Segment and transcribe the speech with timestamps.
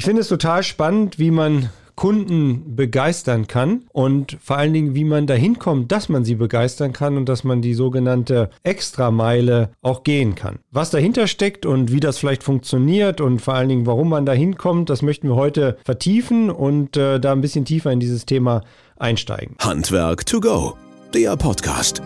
[0.00, 5.04] Ich finde es total spannend, wie man Kunden begeistern kann und vor allen Dingen, wie
[5.04, 10.02] man dahin kommt, dass man sie begeistern kann und dass man die sogenannte Extrameile auch
[10.02, 10.60] gehen kann.
[10.70, 14.56] Was dahinter steckt und wie das vielleicht funktioniert und vor allen Dingen, warum man dahin
[14.56, 18.62] kommt, das möchten wir heute vertiefen und äh, da ein bisschen tiefer in dieses Thema
[18.96, 19.56] einsteigen.
[19.60, 20.78] Handwerk to go,
[21.12, 22.00] der Podcast.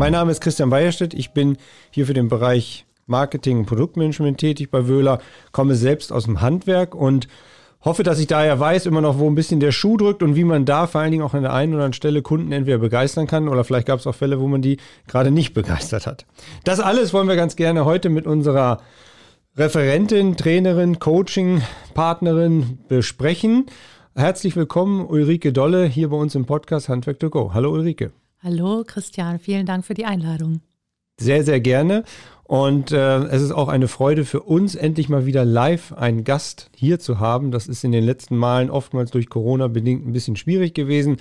[0.00, 1.12] Mein Name ist Christian Weierstedt.
[1.12, 1.58] Ich bin
[1.90, 5.20] hier für den Bereich Marketing und Produktmanagement tätig bei Wöhler,
[5.52, 7.28] komme selbst aus dem Handwerk und
[7.84, 10.44] hoffe, dass ich daher weiß immer noch, wo ein bisschen der Schuh drückt und wie
[10.44, 13.26] man da vor allen Dingen auch an der einen oder anderen Stelle Kunden entweder begeistern
[13.26, 16.24] kann oder vielleicht gab es auch Fälle, wo man die gerade nicht begeistert hat.
[16.64, 18.80] Das alles wollen wir ganz gerne heute mit unserer
[19.54, 21.60] Referentin, Trainerin, Coaching,
[21.92, 23.66] Partnerin besprechen.
[24.14, 27.52] Herzlich willkommen, Ulrike Dolle, hier bei uns im Podcast Handwerk to Go.
[27.52, 28.12] Hallo Ulrike.
[28.42, 30.62] Hallo Christian, vielen Dank für die Einladung.
[31.20, 32.04] Sehr, sehr gerne.
[32.44, 36.70] Und äh, es ist auch eine Freude für uns, endlich mal wieder live einen Gast
[36.74, 37.50] hier zu haben.
[37.50, 41.18] Das ist in den letzten Malen oftmals durch Corona bedingt ein bisschen schwierig gewesen.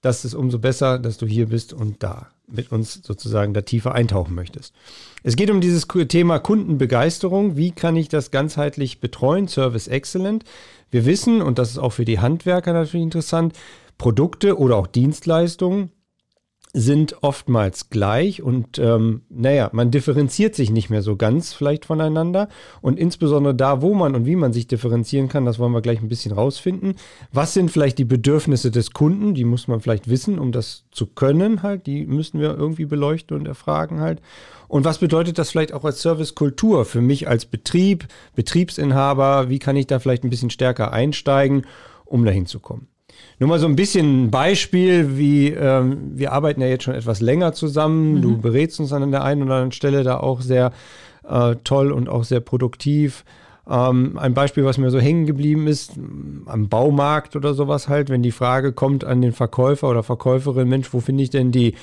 [0.00, 3.92] Das ist umso besser, dass du hier bist und da mit uns sozusagen da tiefer
[3.92, 4.72] eintauchen möchtest.
[5.24, 7.56] Es geht um dieses Thema Kundenbegeisterung.
[7.56, 9.48] Wie kann ich das ganzheitlich betreuen?
[9.48, 10.44] Service Excellent.
[10.92, 13.54] Wir wissen, und das ist auch für die Handwerker natürlich interessant,
[14.00, 15.90] Produkte oder auch Dienstleistungen
[16.72, 22.48] sind oftmals gleich und ähm, naja, man differenziert sich nicht mehr so ganz vielleicht voneinander
[22.80, 26.00] und insbesondere da, wo man und wie man sich differenzieren kann, das wollen wir gleich
[26.00, 26.94] ein bisschen rausfinden.
[27.30, 29.34] Was sind vielleicht die Bedürfnisse des Kunden?
[29.34, 31.86] Die muss man vielleicht wissen, um das zu können halt.
[31.86, 34.22] Die müssen wir irgendwie beleuchten und erfragen halt.
[34.66, 39.50] Und was bedeutet das vielleicht auch als Servicekultur für mich als Betrieb, Betriebsinhaber?
[39.50, 41.66] Wie kann ich da vielleicht ein bisschen stärker einsteigen,
[42.06, 42.88] um dahin zu kommen?
[43.40, 47.22] Nur mal so ein bisschen ein Beispiel, wie ähm, wir arbeiten ja jetzt schon etwas
[47.22, 48.16] länger zusammen.
[48.16, 48.22] Mhm.
[48.22, 50.72] Du berätst uns an der einen oder anderen Stelle da auch sehr
[51.26, 53.24] äh, toll und auch sehr produktiv.
[53.66, 55.92] Ähm, ein Beispiel, was mir so hängen geblieben ist,
[56.44, 60.92] am Baumarkt oder sowas halt, wenn die Frage kommt an den Verkäufer oder Verkäuferin, Mensch,
[60.92, 61.76] wo finde ich denn die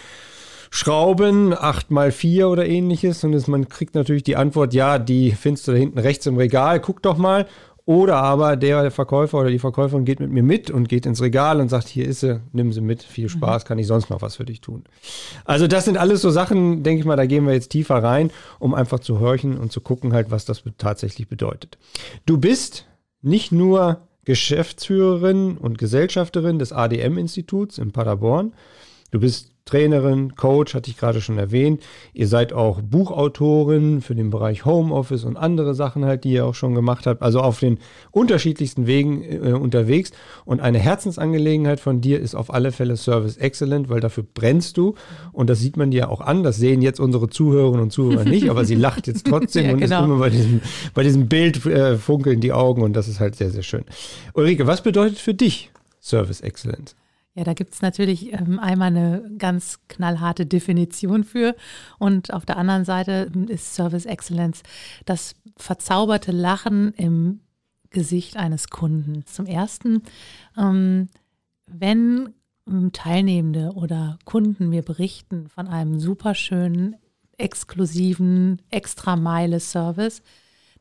[0.69, 3.23] Schrauben, 8x4 oder ähnliches.
[3.23, 6.79] Und man kriegt natürlich die Antwort, ja, die findest du da hinten rechts im Regal,
[6.79, 7.47] guck doch mal.
[7.87, 11.61] Oder aber der Verkäufer oder die Verkäuferin geht mit mir mit und geht ins Regal
[11.61, 14.35] und sagt, hier ist sie, nimm sie mit, viel Spaß, kann ich sonst noch was
[14.35, 14.83] für dich tun.
[15.45, 18.29] Also das sind alles so Sachen, denke ich mal, da gehen wir jetzt tiefer rein,
[18.59, 21.77] um einfach zu horchen und zu gucken halt, was das tatsächlich bedeutet.
[22.25, 22.87] Du bist
[23.21, 28.51] nicht nur Geschäftsführerin und Gesellschafterin des ADM-Instituts in Paderborn,
[29.11, 31.83] du bist Trainerin, Coach, hatte ich gerade schon erwähnt.
[32.13, 36.55] Ihr seid auch Buchautorin für den Bereich Homeoffice und andere Sachen halt, die ihr auch
[36.55, 37.21] schon gemacht habt.
[37.21, 37.77] Also auf den
[38.11, 40.11] unterschiedlichsten Wegen äh, unterwegs.
[40.45, 44.95] Und eine Herzensangelegenheit von dir ist auf alle Fälle Service Excellent, weil dafür brennst du.
[45.31, 46.43] Und das sieht man dir auch an.
[46.43, 49.79] Das sehen jetzt unsere Zuhörerinnen und Zuhörer nicht, aber sie lacht jetzt trotzdem ja, und
[49.79, 49.99] genau.
[49.99, 50.61] ist immer bei diesem,
[50.93, 53.83] bei diesem Bild äh, funkeln die Augen und das ist halt sehr, sehr schön.
[54.33, 56.95] Ulrike, was bedeutet für dich Service Excellence?
[57.37, 61.55] Ja, da gibt es natürlich ähm, einmal eine ganz knallharte Definition für
[61.99, 64.63] und auf der anderen Seite ist Service Excellence
[65.05, 67.41] das verzauberte Lachen im
[67.91, 69.23] Gesicht eines Kunden.
[69.27, 70.01] Zum Ersten,
[70.57, 71.09] ähm,
[71.67, 72.33] wenn
[72.67, 76.95] ähm, Teilnehmende oder Kunden mir berichten von einem superschönen,
[77.37, 80.23] exklusiven, extra Meile Service,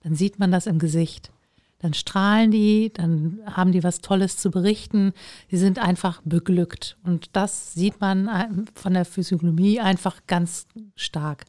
[0.01, 1.33] dann sieht man das im Gesicht
[1.79, 5.13] dann strahlen die, dann haben die was Tolles zu berichten.
[5.51, 6.97] Die sind einfach beglückt.
[7.05, 11.45] Und das sieht man äh, von der Physiognomie einfach ganz stark.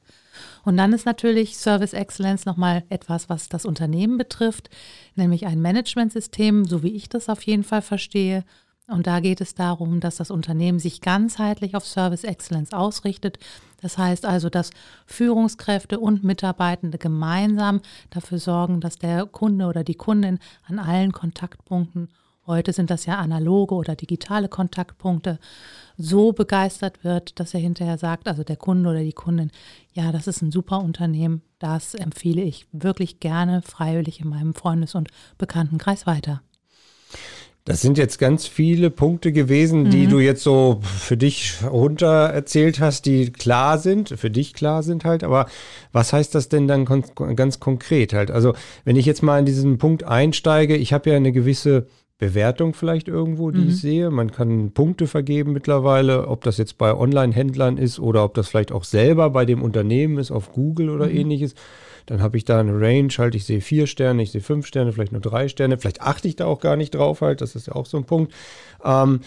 [0.64, 4.70] Und dann ist natürlich Service Excellence nochmal etwas, was das Unternehmen betrifft,
[5.16, 8.44] nämlich ein Managementsystem, so wie ich das auf jeden Fall verstehe.
[8.90, 13.38] Und da geht es darum, dass das Unternehmen sich ganzheitlich auf Service Excellence ausrichtet.
[13.82, 14.72] Das heißt also, dass
[15.06, 22.08] Führungskräfte und Mitarbeitende gemeinsam dafür sorgen, dass der Kunde oder die Kundin an allen Kontaktpunkten,
[22.48, 25.38] heute sind das ja analoge oder digitale Kontaktpunkte,
[25.98, 29.52] so begeistert wird, dass er hinterher sagt, also der Kunde oder die Kundin,
[29.92, 34.96] ja, das ist ein super Unternehmen, das empfehle ich wirklich gerne freiwillig in meinem Freundes-
[34.96, 36.42] und Bekanntenkreis weiter.
[37.68, 39.90] Das sind jetzt ganz viele Punkte gewesen, mhm.
[39.90, 44.84] die du jetzt so für dich runter erzählt hast, die klar sind, für dich klar
[44.84, 45.22] sind halt.
[45.22, 45.48] Aber
[45.92, 48.32] was heißt das denn dann ganz konkret halt?
[48.32, 48.54] Also
[48.86, 51.88] wenn ich jetzt mal in diesen Punkt einsteige, ich habe ja eine gewisse
[52.18, 53.68] Bewertung vielleicht irgendwo, die mhm.
[53.68, 54.12] ich sehe.
[54.12, 58.72] Man kann Punkte vergeben mittlerweile, ob das jetzt bei Online-Händlern ist oder ob das vielleicht
[58.72, 61.18] auch selber bei dem Unternehmen ist, auf Google oder mhm.
[61.18, 61.54] ähnliches.
[62.08, 64.92] Dann habe ich da eine Range, halt, ich sehe vier Sterne, ich sehe fünf Sterne,
[64.94, 65.78] vielleicht nur drei Sterne.
[65.78, 68.06] Vielleicht achte ich da auch gar nicht drauf, halt, das ist ja auch so ein
[68.06, 68.34] Punkt.
[68.84, 69.20] Ähm,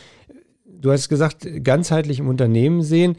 [0.66, 3.16] du hast gesagt, ganzheitlich im Unternehmen sehen.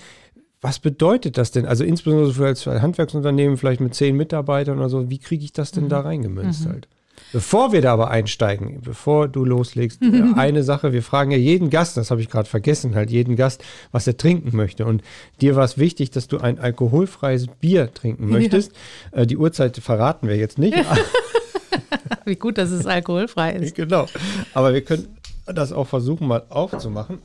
[0.61, 1.65] was bedeutet das denn?
[1.65, 5.71] Also insbesondere für als Handwerksunternehmen, vielleicht mit zehn Mitarbeitern oder so, wie kriege ich das
[5.71, 5.89] denn mhm.
[5.89, 6.69] da reingemünzt mhm.
[6.69, 6.87] halt?
[7.33, 11.69] Bevor wir da aber einsteigen, bevor du loslegst, äh, eine Sache, wir fragen ja jeden
[11.69, 14.85] Gast, das habe ich gerade vergessen, halt jeden Gast, was er trinken möchte.
[14.85, 15.01] Und
[15.39, 18.73] dir war es wichtig, dass du ein alkoholfreies Bier trinken möchtest.
[19.13, 19.21] Ja.
[19.21, 20.77] Äh, die Uhrzeit verraten wir jetzt nicht.
[22.25, 23.75] Wie gut, dass es alkoholfrei ist.
[23.75, 24.05] Genau.
[24.53, 25.07] Aber wir können
[25.45, 27.19] das auch versuchen, mal aufzumachen.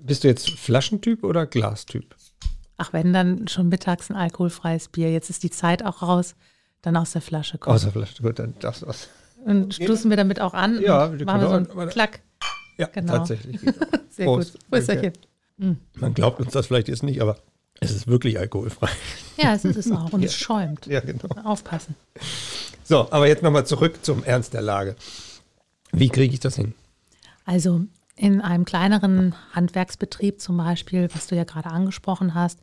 [0.00, 2.14] Bist du jetzt Flaschentyp oder Glastyp?
[2.78, 5.10] Ach, wenn dann schon mittags ein alkoholfreies Bier.
[5.10, 6.34] Jetzt ist die Zeit auch raus.
[6.82, 7.74] Dann aus der Flasche kommen.
[7.74, 9.08] Aus der Flasche, gut, dann das was.
[9.44, 10.80] Und stoßen wir damit auch an?
[10.80, 12.20] Ja, wir machen wir so einen Klack.
[12.78, 13.18] Ja, genau.
[13.18, 13.60] tatsächlich.
[14.10, 14.52] Sehr Prost.
[14.52, 14.70] gut.
[14.70, 15.12] Prösterchen.
[15.56, 15.78] Mhm.
[15.94, 17.38] Man glaubt uns das vielleicht jetzt nicht, aber
[17.80, 18.88] es ist wirklich alkoholfrei.
[19.38, 20.28] Ja, es ist es auch und ja.
[20.28, 20.86] es schäumt.
[20.86, 21.28] Ja, genau.
[21.44, 21.94] Aufpassen.
[22.84, 24.96] So, aber jetzt nochmal zurück zum Ernst der Lage.
[25.92, 26.72] Wie kriege ich das hin?
[27.44, 27.82] Also
[28.16, 32.60] in einem kleineren Handwerksbetrieb zum Beispiel, was du ja gerade angesprochen hast,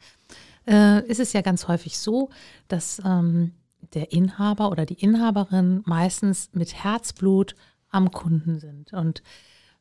[0.67, 2.31] äh, ist es ja ganz häufig so,
[2.69, 3.51] dass ähm,
[3.93, 7.55] der Inhaber oder die Inhaberin meistens mit Herzblut
[7.89, 9.21] am Kunden sind und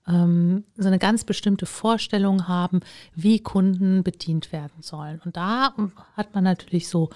[0.06, 2.80] ähm, so eine ganz bestimmte Vorstellung haben,
[3.14, 5.20] wie Kunden bedient werden sollen.
[5.24, 5.74] Und da
[6.16, 7.10] hat man natürlich so,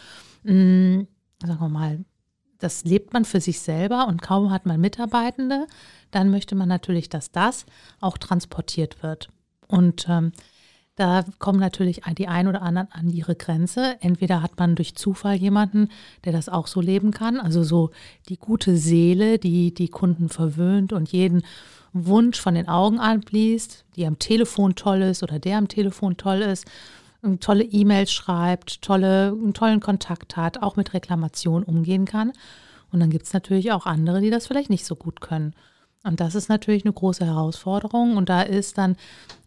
[0.45, 1.09] mh, mm,
[1.45, 2.05] sagen wir mal,
[2.59, 5.67] das lebt man für sich selber und kaum hat man Mitarbeitende,
[6.11, 7.67] dann möchte man natürlich, dass das
[8.01, 9.29] auch transportiert wird.
[9.69, 10.33] Und ähm,
[10.97, 13.97] da kommen natürlich die ein oder anderen an ihre Grenze.
[14.01, 15.91] Entweder hat man durch Zufall jemanden,
[16.25, 17.91] der das auch so leben kann, also so
[18.29, 21.43] die gute Seele, die die Kunden verwöhnt und jeden
[21.93, 26.41] Wunsch von den Augen anbliest, die am Telefon toll ist oder der am Telefon toll
[26.41, 26.67] ist,
[27.41, 32.33] tolle E-Mails schreibt, tolle, einen tollen Kontakt hat, auch mit Reklamation umgehen kann.
[32.91, 35.55] Und dann gibt es natürlich auch andere, die das vielleicht nicht so gut können.
[36.07, 38.17] Und das ist natürlich eine große Herausforderung.
[38.17, 38.97] Und da ist dann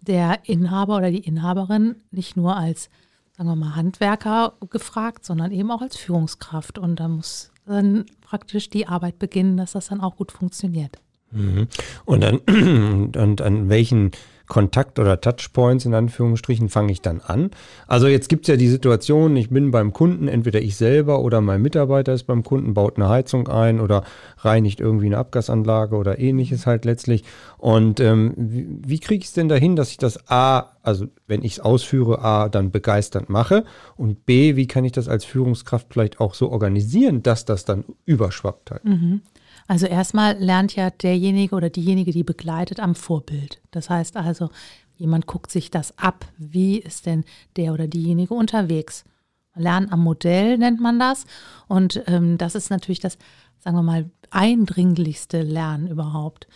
[0.02, 2.90] der Inhaber oder die Inhaberin nicht nur als,
[3.38, 6.78] sagen wir mal, Handwerker gefragt, sondern eben auch als Führungskraft.
[6.78, 11.00] Und da muss dann praktisch die Arbeit beginnen, dass das dann auch gut funktioniert.
[11.32, 11.68] Mhm.
[12.06, 12.38] Und, dann,
[13.16, 14.12] und an welchen
[14.50, 17.52] Kontakt- oder Touchpoints in Anführungsstrichen fange ich dann an.
[17.88, 21.40] Also jetzt gibt es ja die Situation, ich bin beim Kunden, entweder ich selber oder
[21.40, 24.04] mein Mitarbeiter ist beim Kunden, baut eine Heizung ein oder
[24.40, 27.24] reinigt irgendwie eine Abgasanlage oder ähnliches halt letztlich.
[27.60, 31.44] Und ähm, wie, wie kriege ich es denn dahin, dass ich das A, also wenn
[31.44, 33.66] ich es ausführe, A, dann begeisternd mache
[33.98, 37.86] und B, wie kann ich das als Führungskraft vielleicht auch so organisieren, dass das dann
[38.06, 38.84] überschwappt halt?
[38.84, 39.22] Mhm.
[39.70, 43.62] Also erstmal lernt ja derjenige oder diejenige, die begleitet, am Vorbild.
[43.70, 44.50] Das heißt also,
[44.96, 46.26] jemand guckt sich das ab.
[46.40, 47.24] Wie ist denn
[47.56, 49.06] der oder diejenige unterwegs?
[49.54, 51.26] Lernen am Modell nennt man das.
[51.68, 53.20] Und ähm, das ist natürlich das,
[53.60, 56.48] sagen wir mal, eindringlichste Lernen überhaupt.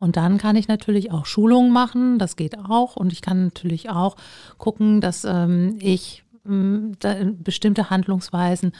[0.00, 2.96] Und dann kann ich natürlich auch Schulungen machen, das geht auch.
[2.96, 4.16] Und ich kann natürlich auch
[4.58, 6.96] gucken, dass ähm, ich ähm,
[7.44, 8.72] bestimmte Handlungsweisen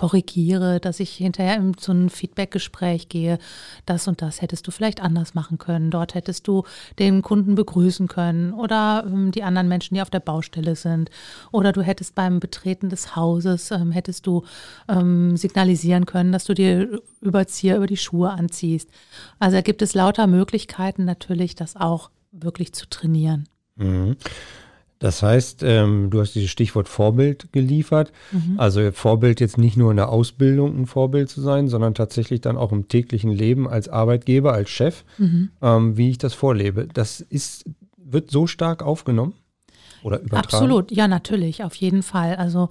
[0.00, 3.38] korrigiere, dass ich hinterher in so ein Feedbackgespräch gehe,
[3.84, 6.64] das und das hättest du vielleicht anders machen können, dort hättest du
[6.98, 11.10] den Kunden begrüßen können oder ähm, die anderen Menschen, die auf der Baustelle sind
[11.52, 14.42] oder du hättest beim Betreten des Hauses, ähm, hättest du
[14.88, 18.88] ähm, signalisieren können, dass du dir Überzieher über die Schuhe anziehst.
[19.38, 23.50] Also da gibt es lauter Möglichkeiten natürlich, das auch wirklich zu trainieren.
[23.76, 24.16] Mhm.
[25.00, 28.12] Das heißt, ähm, du hast dieses Stichwort Vorbild geliefert.
[28.32, 28.60] Mhm.
[28.60, 32.58] Also Vorbild jetzt nicht nur in der Ausbildung ein Vorbild zu sein, sondern tatsächlich dann
[32.58, 35.50] auch im täglichen Leben als Arbeitgeber, als Chef, mhm.
[35.62, 36.86] ähm, wie ich das vorlebe.
[36.92, 37.64] Das ist,
[37.96, 39.32] wird so stark aufgenommen
[40.02, 40.44] oder übertragen?
[40.44, 42.36] Absolut, ja, natürlich, auf jeden Fall.
[42.36, 42.68] Also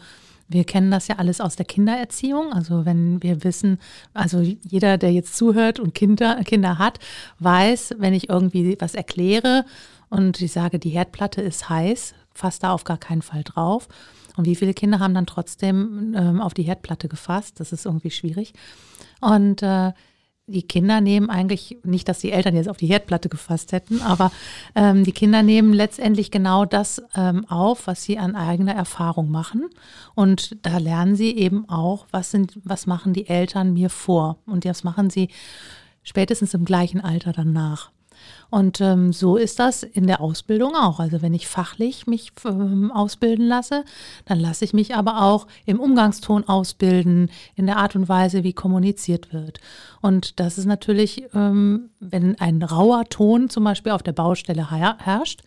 [0.48, 2.54] wir kennen das ja alles aus der Kindererziehung.
[2.54, 3.80] Also wenn wir wissen,
[4.14, 7.00] also jeder, der jetzt zuhört und Kinder, Kinder hat,
[7.40, 9.66] weiß, wenn ich irgendwie was erkläre
[10.10, 13.88] und ich sage, die Herdplatte ist heiß, fasst da auf gar keinen Fall drauf.
[14.38, 17.60] Und wie viele Kinder haben dann trotzdem ähm, auf die Herdplatte gefasst?
[17.60, 18.54] Das ist irgendwie schwierig.
[19.20, 19.92] Und äh,
[20.50, 24.32] die Kinder nehmen eigentlich, nicht, dass die Eltern jetzt auf die Herdplatte gefasst hätten, aber
[24.76, 29.66] ähm, die Kinder nehmen letztendlich genau das ähm, auf, was sie an eigener Erfahrung machen.
[30.16, 34.40] Und da lernen sie eben auch, was sind, was machen die Eltern mir vor.
[34.46, 35.30] Und das machen sie
[36.02, 37.92] spätestens im gleichen Alter danach.
[38.50, 41.00] Und ähm, so ist das in der Ausbildung auch.
[41.00, 43.86] Also wenn ich fachlich mich ähm, ausbilden lasse,
[44.26, 48.54] dann lasse ich mich aber auch im Umgangston ausbilden, in der Art und Weise, wie
[48.54, 49.60] kommuniziert wird.
[50.02, 55.42] Und das ist natürlich, ähm, wenn ein rauer Ton zum Beispiel auf der Baustelle herrscht,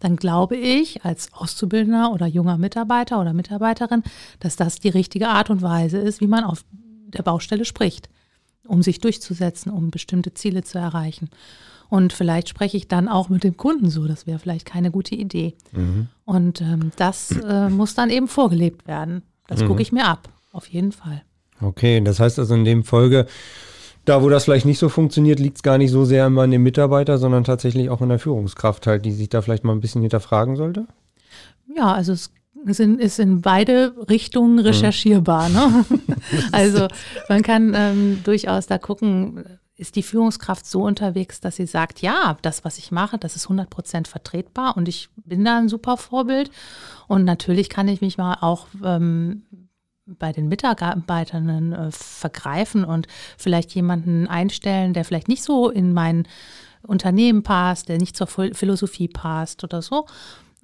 [0.00, 4.02] dann glaube ich als Auszubildender oder junger Mitarbeiter oder Mitarbeiterin,
[4.40, 8.08] dass das die richtige Art und Weise ist, wie man auf der Baustelle spricht.
[8.68, 11.30] um sich durchzusetzen, um bestimmte Ziele zu erreichen.
[11.88, 15.14] Und vielleicht spreche ich dann auch mit dem Kunden so, das wäre vielleicht keine gute
[15.14, 15.54] Idee.
[15.72, 16.08] Mhm.
[16.24, 19.22] Und ähm, das äh, muss dann eben vorgelebt werden.
[19.46, 19.68] Das mhm.
[19.68, 21.22] gucke ich mir ab, auf jeden Fall.
[21.60, 23.26] Okay, das heißt also in dem Folge,
[24.04, 26.50] da wo das vielleicht nicht so funktioniert, liegt es gar nicht so sehr immer an
[26.50, 29.80] dem Mitarbeiter, sondern tatsächlich auch in der Führungskraft halt, die sich da vielleicht mal ein
[29.80, 30.86] bisschen hinterfragen sollte?
[31.76, 32.30] Ja, also es
[32.66, 34.60] sind, ist in beide Richtungen mhm.
[34.60, 35.48] recherchierbar.
[35.48, 35.84] Ne?
[36.52, 36.88] also
[37.28, 39.44] man kann ähm, durchaus da gucken,
[39.76, 43.44] ist die Führungskraft so unterwegs, dass sie sagt, ja, das, was ich mache, das ist
[43.44, 46.50] 100 Prozent vertretbar und ich bin da ein super Vorbild.
[47.08, 49.42] Und natürlich kann ich mich mal auch ähm,
[50.06, 53.06] bei den Mitarbeitern äh, vergreifen und
[53.36, 56.26] vielleicht jemanden einstellen, der vielleicht nicht so in mein
[56.82, 60.06] Unternehmen passt, der nicht zur Philosophie passt oder so.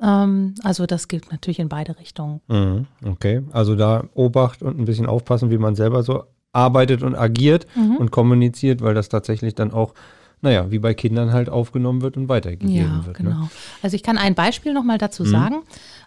[0.00, 2.40] Ähm, also das gilt natürlich in beide Richtungen.
[2.48, 7.14] Mhm, okay, also da Obacht und ein bisschen aufpassen, wie man selber so arbeitet und
[7.14, 7.96] agiert mhm.
[7.96, 9.94] und kommuniziert, weil das tatsächlich dann auch,
[10.42, 13.20] naja, wie bei Kindern halt aufgenommen wird und weitergegeben ja, wird.
[13.20, 13.30] Ne?
[13.30, 13.42] Genau.
[13.42, 13.50] Ne?
[13.82, 15.28] Also ich kann ein Beispiel nochmal dazu mhm.
[15.28, 15.62] sagen.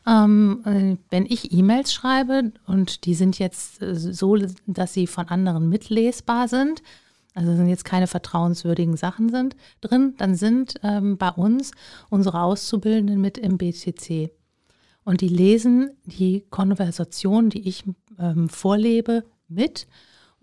[0.07, 4.37] Ähm, äh, wenn ich E-Mails schreibe und die sind jetzt äh, so,
[4.67, 6.83] dass sie von anderen mitlesbar sind,
[7.33, 11.71] also sind jetzt keine vertrauenswürdigen Sachen sind drin, dann sind ähm, bei uns
[12.09, 14.31] unsere Auszubildenden mit im BCC.
[15.03, 17.83] Und die lesen die Konversation, die ich
[18.17, 19.85] ähm, vorlebe, mit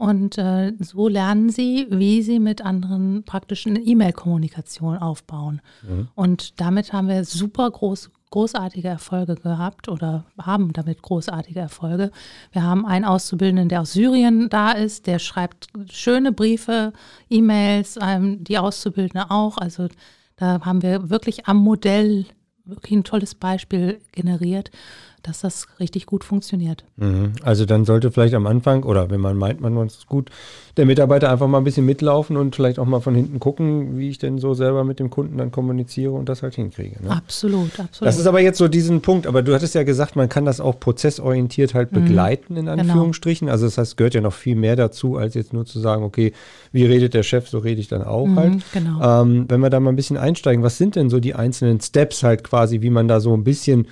[0.03, 5.61] und äh, so lernen sie, wie sie mit anderen praktischen E-Mail-Kommunikation aufbauen.
[5.83, 6.09] Mhm.
[6.17, 12.11] Und damit haben wir super groß, großartige Erfolge gehabt oder haben damit großartige Erfolge.
[12.51, 16.93] Wir haben einen Auszubildenden, der aus Syrien da ist, der schreibt schöne Briefe,
[17.31, 19.57] E-Mails, ähm, die Auszubildende auch.
[19.57, 19.87] Also
[20.35, 22.27] da haben wir wirklich am Modell
[22.65, 24.73] wirklich ein tolles Beispiel generiert
[25.23, 26.85] dass das richtig gut funktioniert.
[26.97, 27.33] Mhm.
[27.43, 30.31] Also dann sollte vielleicht am Anfang oder wenn man meint, man ist gut,
[30.77, 34.09] der Mitarbeiter einfach mal ein bisschen mitlaufen und vielleicht auch mal von hinten gucken, wie
[34.09, 37.03] ich denn so selber mit dem Kunden dann kommuniziere und das halt hinkriege.
[37.03, 37.11] Ne?
[37.11, 38.09] Absolut, absolut.
[38.09, 40.61] Das ist aber jetzt so diesen Punkt, aber du hattest ja gesagt, man kann das
[40.61, 42.05] auch prozessorientiert halt mhm.
[42.05, 42.81] begleiten, in genau.
[42.81, 43.47] Anführungsstrichen.
[43.47, 43.53] Genau.
[43.53, 46.33] Also das heißt, gehört ja noch viel mehr dazu, als jetzt nur zu sagen, okay,
[46.73, 48.63] wie redet der Chef, so rede ich dann auch mhm, halt.
[48.73, 49.23] Genau.
[49.23, 52.23] Ähm, wenn wir da mal ein bisschen einsteigen, was sind denn so die einzelnen Steps
[52.23, 53.87] halt quasi, wie man da so ein bisschen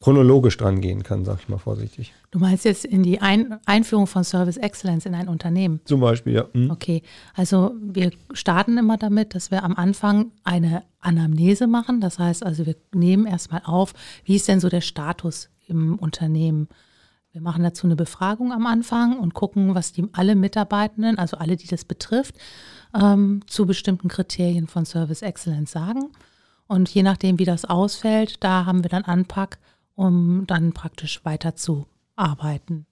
[0.00, 2.12] chronologisch dran gehen kann, sag ich mal vorsichtig.
[2.30, 5.80] Du meinst jetzt in die ein Einführung von Service Excellence in ein Unternehmen?
[5.84, 6.44] Zum Beispiel, ja.
[6.52, 6.70] Mhm.
[6.70, 7.02] Okay,
[7.34, 12.00] also wir starten immer damit, dass wir am Anfang eine Anamnese machen.
[12.00, 13.92] Das heißt also, wir nehmen erstmal auf,
[14.24, 16.68] wie ist denn so der Status im Unternehmen?
[17.32, 21.56] Wir machen dazu eine Befragung am Anfang und gucken, was die alle Mitarbeitenden, also alle,
[21.56, 22.36] die das betrifft,
[22.94, 26.10] ähm, zu bestimmten Kriterien von Service Excellence sagen.
[26.68, 29.58] Und je nachdem, wie das ausfällt, da haben wir dann Anpack
[29.98, 32.86] um dann praktisch weiterzuarbeiten.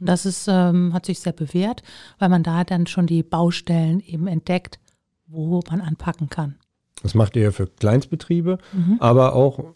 [0.00, 1.82] Und das ist, ähm, hat sich sehr bewährt,
[2.18, 4.78] weil man da dann schon die Baustellen eben entdeckt,
[5.26, 6.56] wo man anpacken kann.
[7.02, 8.96] Das macht ihr ja für Kleinstbetriebe, mhm.
[8.98, 9.74] aber auch,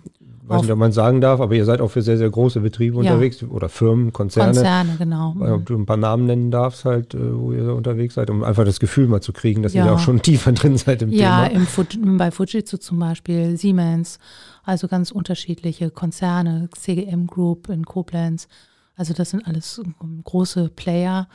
[0.49, 2.97] weiß nicht, ob man sagen darf, aber ihr seid auch für sehr, sehr große Betriebe
[3.03, 3.13] ja.
[3.13, 4.55] unterwegs oder Firmen, Konzerne.
[4.55, 5.35] Konzerne, genau.
[5.37, 8.43] Weil, ob du ein paar Namen nennen darfst, halt, äh, wo ihr unterwegs seid, um
[8.43, 9.85] einfach das Gefühl mal zu kriegen, dass ja.
[9.85, 11.61] ihr da auch schon tiefer drin seid im ja, Thema.
[11.61, 14.19] Ja, bei Fujitsu zum Beispiel, Siemens,
[14.65, 18.49] also ganz unterschiedliche Konzerne, CGM Group in Koblenz.
[18.97, 19.81] Also das sind alles
[20.25, 21.29] große Player,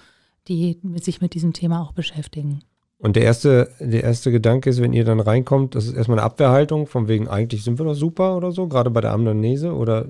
[0.48, 2.62] die sich mit diesem Thema auch beschäftigen.
[3.00, 6.26] Und der erste, der erste Gedanke ist, wenn ihr dann reinkommt, das ist erstmal eine
[6.26, 10.08] Abwehrhaltung, von wegen eigentlich sind wir doch super oder so, gerade bei der Amnese oder?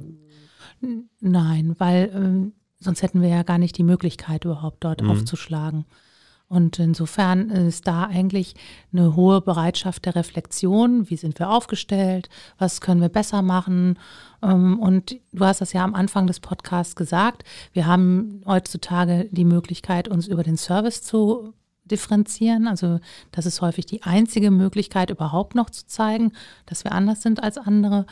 [1.19, 5.11] Nein, weil ähm, sonst hätten wir ja gar nicht die Möglichkeit, überhaupt dort mhm.
[5.11, 5.85] aufzuschlagen.
[6.49, 8.55] Und insofern ist da eigentlich
[8.93, 11.09] eine hohe Bereitschaft der Reflexion.
[11.09, 12.29] Wie sind wir aufgestellt?
[12.57, 13.99] Was können wir besser machen?
[14.41, 17.43] Ähm, und du hast das ja am Anfang des Podcasts gesagt.
[17.73, 21.53] Wir haben heutzutage die Möglichkeit, uns über den Service zu
[21.87, 22.67] differenzieren.
[22.67, 22.99] Also
[23.31, 26.33] das ist häufig die einzige Möglichkeit, überhaupt noch zu zeigen,
[26.65, 28.05] dass wir anders sind als andere.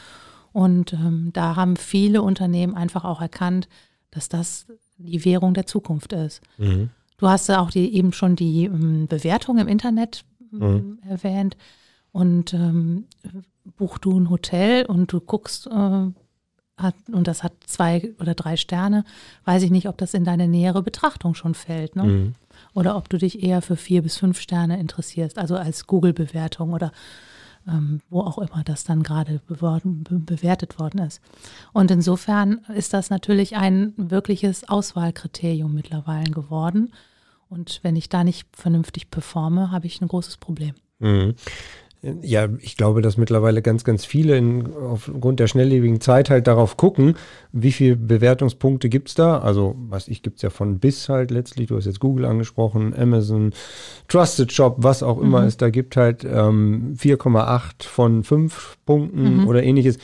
[0.51, 3.67] Und ähm, da haben viele Unternehmen einfach auch erkannt,
[4.11, 4.67] dass das
[4.97, 6.41] die Währung der Zukunft ist.
[6.57, 6.89] Mhm.
[7.17, 10.99] Du hast ja auch die, eben schon die ähm, Bewertung im Internet ähm, mhm.
[11.07, 11.57] erwähnt.
[12.11, 13.05] Und ähm,
[13.75, 16.07] buch du ein Hotel und du guckst, äh,
[16.77, 19.05] hat, und das hat zwei oder drei Sterne,
[19.45, 21.95] weiß ich nicht, ob das in deine nähere Betrachtung schon fällt.
[21.95, 22.03] Ne?
[22.03, 22.35] Mhm.
[22.73, 26.91] Oder ob du dich eher für vier bis fünf Sterne interessierst, also als Google-Bewertung oder
[27.67, 31.21] ähm, wo auch immer das dann gerade bewertet worden ist.
[31.73, 36.91] Und insofern ist das natürlich ein wirkliches Auswahlkriterium mittlerweile geworden.
[37.49, 40.75] Und wenn ich da nicht vernünftig performe, habe ich ein großes Problem.
[40.99, 41.35] Mhm.
[42.21, 46.77] Ja, ich glaube, dass mittlerweile ganz, ganz viele in, aufgrund der schnelllebigen Zeit halt darauf
[46.77, 47.15] gucken,
[47.51, 49.39] wie viele Bewertungspunkte gibt es da.
[49.39, 51.67] Also, was ich, gibt es ja von bis halt letztlich.
[51.67, 53.53] Du hast jetzt Google angesprochen, Amazon,
[54.07, 55.47] Trusted Shop, was auch immer mhm.
[55.47, 59.47] es da gibt, halt ähm, 4,8 von 5 Punkten mhm.
[59.47, 59.97] oder ähnliches.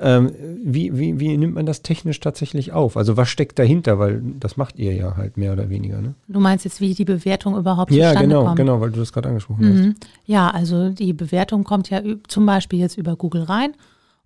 [0.00, 0.30] Ähm,
[0.62, 2.96] wie, wie, wie nimmt man das technisch tatsächlich auf?
[2.96, 3.98] Also was steckt dahinter?
[3.98, 6.00] Weil das macht ihr ja halt mehr oder weniger.
[6.00, 6.14] Ne?
[6.28, 8.58] Du meinst jetzt, wie die Bewertung überhaupt ja, zustande genau, kommt?
[8.58, 9.88] Ja, genau, weil du das gerade angesprochen mhm.
[9.88, 10.10] hast.
[10.26, 13.72] Ja, also die Bewertung kommt ja zum Beispiel jetzt über Google rein.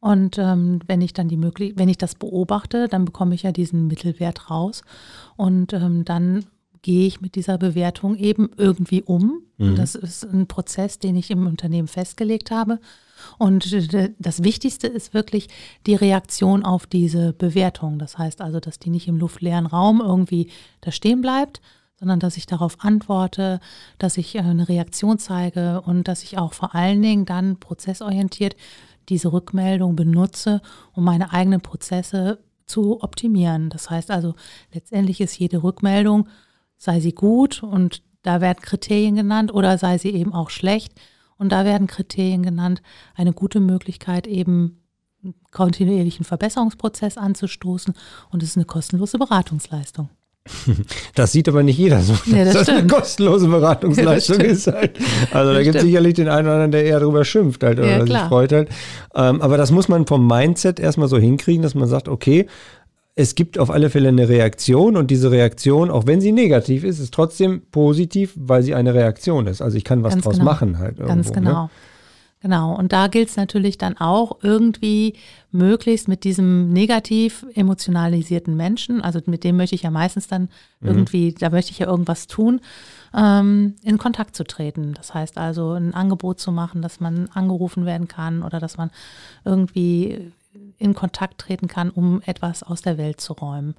[0.00, 3.52] Und ähm, wenn ich dann die möglich, wenn ich das beobachte, dann bekomme ich ja
[3.52, 4.83] diesen Mittelwert raus.
[5.37, 6.45] Und ähm, dann
[6.83, 9.43] gehe ich mit dieser Bewertung eben irgendwie um.
[9.59, 9.77] Mhm.
[9.77, 12.81] Das ist ein Prozess, den ich im Unternehmen festgelegt habe.
[13.39, 13.73] Und
[14.19, 15.49] das Wichtigste ist wirklich
[15.87, 18.01] die Reaktion auf diese Bewertung.
[18.01, 21.61] Das heißt also, dass die nicht im luftleeren Raum irgendwie da stehen bleibt,
[22.03, 23.61] sondern dass ich darauf antworte,
[23.99, 28.57] dass ich äh, eine Reaktion zeige und dass ich auch vor allen Dingen dann prozessorientiert
[29.09, 30.62] diese Rückmeldung benutze,
[30.95, 33.71] um meine eigenen Prozesse zu optimieren.
[33.71, 34.35] Das heißt also,
[34.73, 36.29] letztendlich ist jede Rückmeldung,
[36.83, 40.93] sei sie gut und da werden Kriterien genannt oder sei sie eben auch schlecht,
[41.39, 42.83] und da werden Kriterien genannt,
[43.17, 44.81] eine gute Möglichkeit eben
[45.25, 47.95] einen kontinuierlichen Verbesserungsprozess anzustoßen
[48.31, 50.09] und es ist eine kostenlose Beratungsleistung.
[51.15, 54.99] Das sieht aber nicht jeder so, ja, das, das eine kostenlose Beratungsleistung ja, ist halt.
[55.31, 57.99] Also da gibt es sicherlich den einen oder anderen, der eher darüber schimpft halt oder
[57.99, 58.69] ja, sich freut halt.
[59.15, 62.47] Ähm, aber das muss man vom Mindset erstmal so hinkriegen, dass man sagt, okay,
[63.14, 66.99] es gibt auf alle Fälle eine Reaktion und diese Reaktion, auch wenn sie negativ ist,
[66.99, 69.61] ist trotzdem positiv, weil sie eine Reaktion ist.
[69.61, 70.45] Also ich kann was Ganz draus genau.
[70.45, 70.99] machen halt.
[70.99, 71.64] Irgendwo, Ganz genau.
[71.64, 71.71] Ne?
[72.40, 72.75] Genau.
[72.75, 75.14] Und da gilt es natürlich dann auch irgendwie
[75.52, 80.49] möglichst mit diesem negativ emotionalisierten Menschen, also mit dem möchte ich ja meistens dann
[80.81, 80.88] mhm.
[80.88, 82.61] irgendwie, da möchte ich ja irgendwas tun,
[83.14, 84.95] ähm, in Kontakt zu treten.
[84.95, 88.90] Das heißt also ein Angebot zu machen, dass man angerufen werden kann oder dass man
[89.45, 90.33] irgendwie
[90.79, 93.75] in Kontakt treten kann, um etwas aus der Welt zu räumen.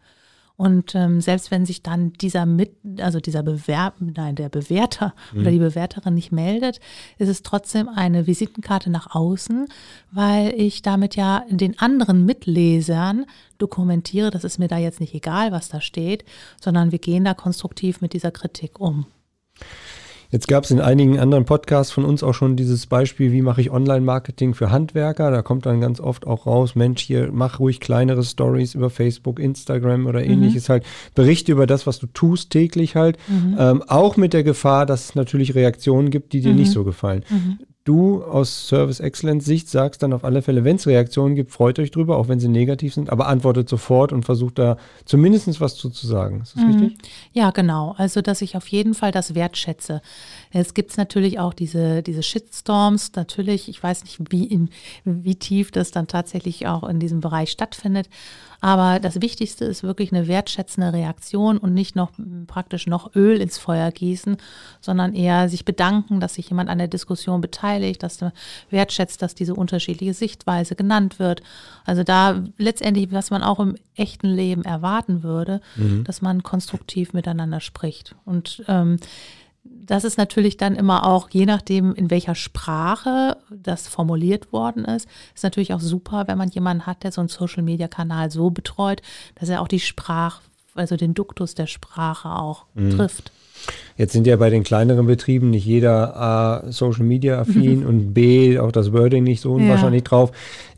[0.56, 5.42] Und ähm, selbst wenn sich dann dieser mit, also dieser Bewerb, nein, der Bewerter mhm.
[5.42, 6.80] oder die Bewerterin nicht meldet,
[7.18, 9.68] ist es trotzdem eine Visitenkarte nach außen,
[10.12, 13.26] weil ich damit ja den anderen Mitlesern
[13.58, 16.24] dokumentiere, das ist mir da jetzt nicht egal, was da steht,
[16.62, 19.08] sondern wir gehen da konstruktiv mit dieser Kritik um.
[20.34, 23.62] Jetzt gab es in einigen anderen Podcasts von uns auch schon dieses Beispiel, wie mache
[23.62, 25.30] ich Online-Marketing für Handwerker.
[25.30, 29.39] Da kommt dann ganz oft auch raus, Mensch, hier mach ruhig kleinere Stories über Facebook,
[29.39, 30.32] Instagram oder mhm.
[30.32, 30.86] ähnliches halt.
[31.13, 33.19] Berichte über das, was du tust täglich halt.
[33.28, 33.58] Mhm.
[33.60, 36.58] Ähm, auch mit der Gefahr, dass es natürlich Reaktionen gibt, die dir mhm.
[36.58, 37.24] nicht so gefallen.
[37.86, 41.80] Du aus Service Excellence Sicht sagst dann auf alle Fälle, wenn es Reaktionen gibt, freut
[41.80, 45.76] euch drüber, auch wenn sie negativ sind, aber antwortet sofort und versucht da zumindest was
[45.76, 46.41] zu, zu sagen.
[46.41, 46.69] Ist das mhm.
[46.69, 46.98] richtig?
[47.34, 47.93] Ja, genau.
[47.98, 50.02] Also, dass ich auf jeden Fall das wertschätze.
[50.54, 54.70] Es gibt natürlich auch diese, diese Shitstorms, natürlich, ich weiß nicht, wie, in,
[55.04, 58.08] wie tief das dann tatsächlich auch in diesem Bereich stattfindet.
[58.62, 62.12] Aber das Wichtigste ist wirklich eine wertschätzende Reaktion und nicht noch
[62.48, 64.38] praktisch noch Öl ins Feuer gießen,
[64.80, 68.32] sondern eher sich bedanken, dass sich jemand an der Diskussion beteiligt, dass du
[68.70, 71.42] wertschätzt, dass diese unterschiedliche Sichtweise genannt wird.
[71.84, 76.06] Also da letztendlich, was man auch im echten Leben erwarten würde, mhm.
[76.06, 78.16] dass man konstruktiv miteinander spricht.
[78.24, 78.98] Und ähm,
[79.63, 85.08] das ist natürlich dann immer auch, je nachdem, in welcher Sprache das formuliert worden ist,
[85.34, 89.02] ist natürlich auch super, wenn man jemanden hat, der so einen Social-Media-Kanal so betreut,
[89.36, 90.41] dass er auch die Sprache,
[90.76, 92.91] also den Duktus der Sprache auch mhm.
[92.91, 93.32] trifft.
[93.97, 98.60] Jetzt sind ja bei den kleineren Betrieben nicht jeder A, Social Media affin und B,
[98.60, 100.10] auch das Wording nicht so unwahrscheinlich ja.
[100.10, 100.32] drauf.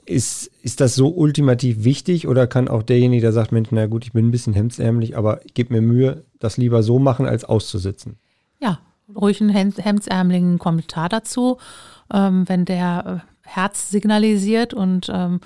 [0.06, 4.06] Ist, ist das so ultimativ wichtig oder kann auch derjenige, der sagt, Mensch, na gut,
[4.06, 7.44] ich bin ein bisschen hemdsärmlich, aber ich gebe mir Mühe, das lieber so machen, als
[7.44, 8.18] auszusitzen?
[8.66, 8.80] Ja,
[9.16, 11.58] ruhig einen hemdsärmeligen Kommentar dazu,
[12.12, 15.40] ähm, wenn der äh, Herz signalisiert und ähm,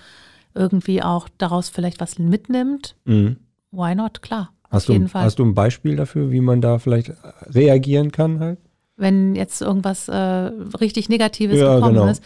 [0.55, 2.95] irgendwie auch daraus vielleicht was mitnimmt.
[3.03, 3.37] Mhm.
[3.71, 4.21] Why not?
[4.21, 4.51] Klar.
[4.69, 7.11] Hast du, hast du ein Beispiel dafür, wie man da vielleicht
[7.53, 8.59] reagieren kann halt?
[8.99, 12.07] wenn jetzt irgendwas äh, richtig Negatives ja, gekommen genau.
[12.07, 12.21] ist.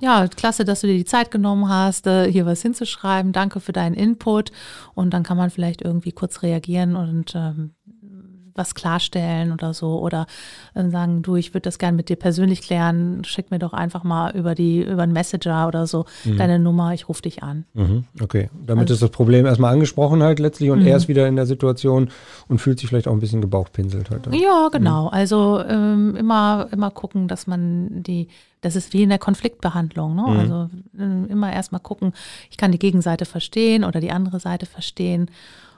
[0.00, 3.32] Ja, klasse, dass du dir die Zeit genommen hast, äh, hier was hinzuschreiben.
[3.32, 4.50] Danke für deinen Input.
[4.94, 7.74] Und dann kann man vielleicht irgendwie kurz reagieren und ähm,
[8.56, 10.26] was klarstellen oder so oder
[10.74, 14.04] äh, sagen, du, ich würde das gerne mit dir persönlich klären, schick mir doch einfach
[14.04, 16.38] mal über die über einen Messenger oder so mhm.
[16.38, 17.64] deine Nummer, ich rufe dich an.
[17.74, 18.04] Mhm.
[18.20, 20.86] Okay, damit also, ist das Problem erstmal angesprochen halt letztlich und mhm.
[20.86, 22.10] er ist wieder in der Situation
[22.48, 24.28] und fühlt sich vielleicht auch ein bisschen gebauchpinselt halt.
[24.32, 25.04] Ja, genau.
[25.04, 25.08] Mhm.
[25.08, 28.28] Also ähm, immer immer gucken, dass man die
[28.66, 30.14] das ist wie in der Konfliktbehandlung.
[30.16, 30.22] Ne?
[30.22, 30.38] Mhm.
[30.38, 32.12] Also äh, immer erstmal gucken,
[32.50, 35.30] ich kann die Gegenseite verstehen oder die andere Seite verstehen.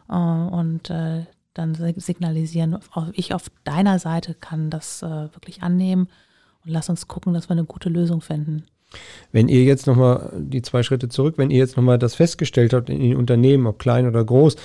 [0.09, 1.27] Äh, und äh,
[1.59, 2.79] dann signalisieren,
[3.13, 6.09] ich auf deiner Seite kann das äh, wirklich annehmen
[6.65, 8.65] und lass uns gucken, dass wir eine gute Lösung finden.
[9.33, 12.89] Wenn ihr jetzt nochmal die zwei Schritte zurück, wenn ihr jetzt nochmal das festgestellt habt
[12.89, 14.57] in den Unternehmen, ob klein oder groß,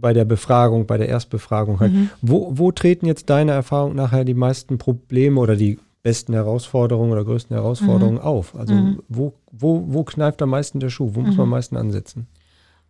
[0.00, 2.10] bei der Befragung, bei der Erstbefragung halt, mhm.
[2.22, 7.24] wo, wo treten jetzt deiner Erfahrung nachher die meisten Probleme oder die besten Herausforderungen oder
[7.24, 8.22] größten Herausforderungen mhm.
[8.22, 8.54] auf?
[8.54, 9.02] Also mhm.
[9.08, 11.10] wo, wo, wo kneift am meisten der Schuh?
[11.14, 11.50] Wo muss man am mhm.
[11.50, 12.28] meisten ansetzen?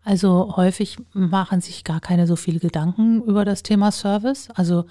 [0.09, 4.49] Also häufig machen sich gar keine so viele Gedanken über das Thema Service.
[4.55, 4.87] Also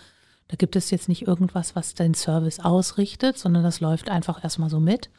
[0.48, 4.70] da gibt es jetzt nicht irgendwas, was den Service ausrichtet, sondern das läuft einfach erstmal
[4.70, 5.10] so mit.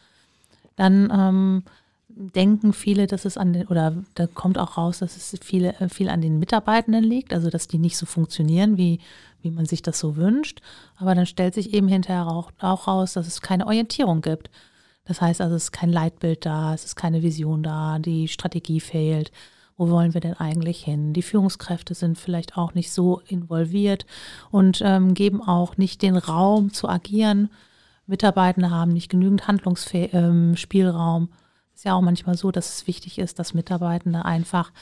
[0.76, 1.64] Dann ähm,
[2.06, 5.88] denken viele, dass es an den, oder da kommt auch raus, dass es viele, äh,
[5.88, 9.00] viel an den Mitarbeitenden liegt, also dass die nicht so funktionieren, wie,
[9.42, 10.61] wie man sich das so wünscht.
[10.94, 14.48] Aber dann stellt sich eben hinterher auch, auch raus, dass es keine Orientierung gibt.
[15.06, 18.78] Das heißt also, es ist kein Leitbild da, es ist keine Vision da, die Strategie
[18.78, 19.32] fehlt.
[19.78, 21.12] Wo wollen wir denn eigentlich hin?
[21.12, 24.06] Die Führungskräfte sind vielleicht auch nicht so involviert
[24.50, 27.48] und ähm, geben auch nicht den Raum zu agieren.
[28.08, 31.22] Mitarbeitende haben nicht genügend Handlungsspielraum.
[31.22, 31.28] Ähm,
[31.76, 34.72] ist ja auch manchmal so, dass es wichtig ist, dass Mitarbeitende einfach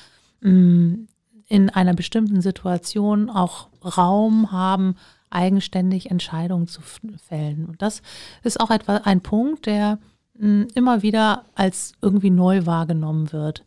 [0.40, 1.08] mh, mm,
[1.48, 4.96] in einer bestimmten Situation auch Raum haben,
[5.28, 7.66] eigenständig Entscheidungen zu fällen.
[7.66, 8.00] Und das
[8.44, 9.98] ist auch etwa ein Punkt, der
[10.38, 13.65] mh, mm, immer wieder als irgendwie neu wahrgenommen wird.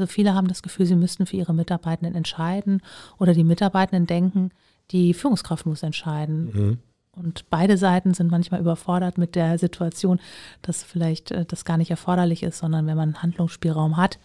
[0.00, 2.80] Also viele haben das Gefühl, sie müssten für ihre Mitarbeitenden entscheiden
[3.18, 4.50] oder die Mitarbeitenden denken,
[4.92, 6.50] die Führungskraft muss entscheiden.
[6.52, 6.78] Mhm.
[7.12, 10.18] Und beide Seiten sind manchmal überfordert mit der Situation,
[10.62, 14.18] dass vielleicht äh, das gar nicht erforderlich ist, sondern wenn man Handlungsspielraum hat,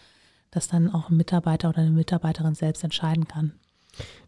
[0.49, 3.51] dass dann auch ein Mitarbeiter oder eine Mitarbeiterin selbst entscheiden kann.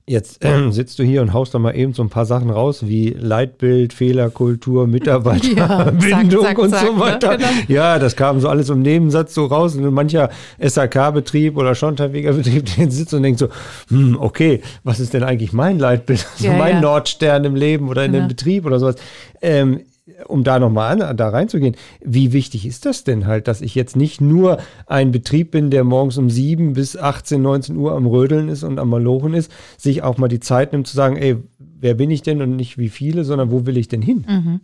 [0.10, 2.88] Jetzt äh, sitzt du hier und haust doch mal eben so ein paar Sachen raus,
[2.88, 7.00] wie Leitbild, Fehlerkultur, Mitarbeiterbindung ja, und zack, so ne?
[7.00, 7.32] weiter.
[7.32, 7.38] Ne?
[7.38, 7.50] Genau.
[7.68, 9.76] Ja, das kam so alles im Nebensatz so raus.
[9.76, 13.50] Und mancher SAK-Betrieb oder Schonterweger-Betrieb, der sitzt und denkt so,
[13.90, 16.26] hm, okay, was ist denn eigentlich mein Leitbild?
[16.34, 16.82] Also ja, mein ja.
[16.82, 18.96] Nordstern im Leben oder in dem Betrieb oder sowas.
[19.42, 19.82] Ähm,
[20.28, 24.22] um da nochmal da reinzugehen, wie wichtig ist das denn halt, dass ich jetzt nicht
[24.22, 28.64] nur ein Betrieb bin, der morgens um 7 bis 18, 19 Uhr am Rödeln ist
[28.64, 32.10] und am Malochen ist, sich auch mal die Zeit nimmt zu sagen, ey, wer bin
[32.12, 34.26] ich denn und nicht wie viele, sondern wo will ich denn hin?
[34.28, 34.62] Mhm.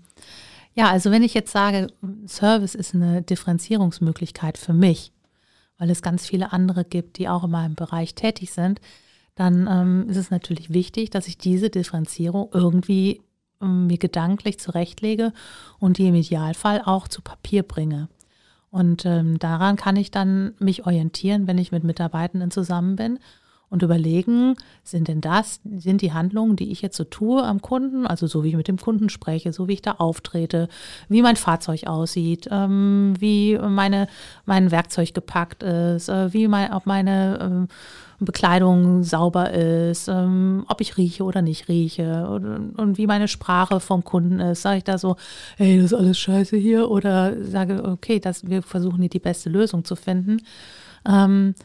[0.76, 1.88] Ja, also wenn ich jetzt sage,
[2.28, 5.12] Service ist eine Differenzierungsmöglichkeit für mich,
[5.78, 8.82] weil es ganz viele andere gibt, die auch in meinem Bereich tätig sind,
[9.36, 13.22] dann ähm, ist es natürlich wichtig, dass ich diese Differenzierung irgendwie
[13.64, 15.34] mir gedanklich zurechtlege
[15.80, 18.10] und die im Idealfall auch zu Papier bringe.
[18.70, 23.20] Und ähm, daran kann ich dann mich orientieren, wenn ich mit Mitarbeitenden zusammen bin
[23.74, 28.06] und überlegen, sind denn das, sind die Handlungen, die ich jetzt so tue am Kunden,
[28.06, 30.70] also so wie ich mit dem Kunden spreche, so wie ich da auftrete,
[31.10, 34.08] wie mein Fahrzeug aussieht, ähm, wie meine,
[34.46, 40.80] mein Werkzeug gepackt ist, äh, wie mein, ob meine äh, Bekleidung sauber ist, ähm, ob
[40.80, 44.62] ich rieche oder nicht rieche und, und wie meine Sprache vom Kunden ist.
[44.62, 45.16] Sage ich da so,
[45.58, 49.50] hey, das ist alles scheiße hier oder sage, okay, das, wir versuchen hier die beste
[49.50, 50.42] Lösung zu finden.
[51.08, 51.56] Ähm,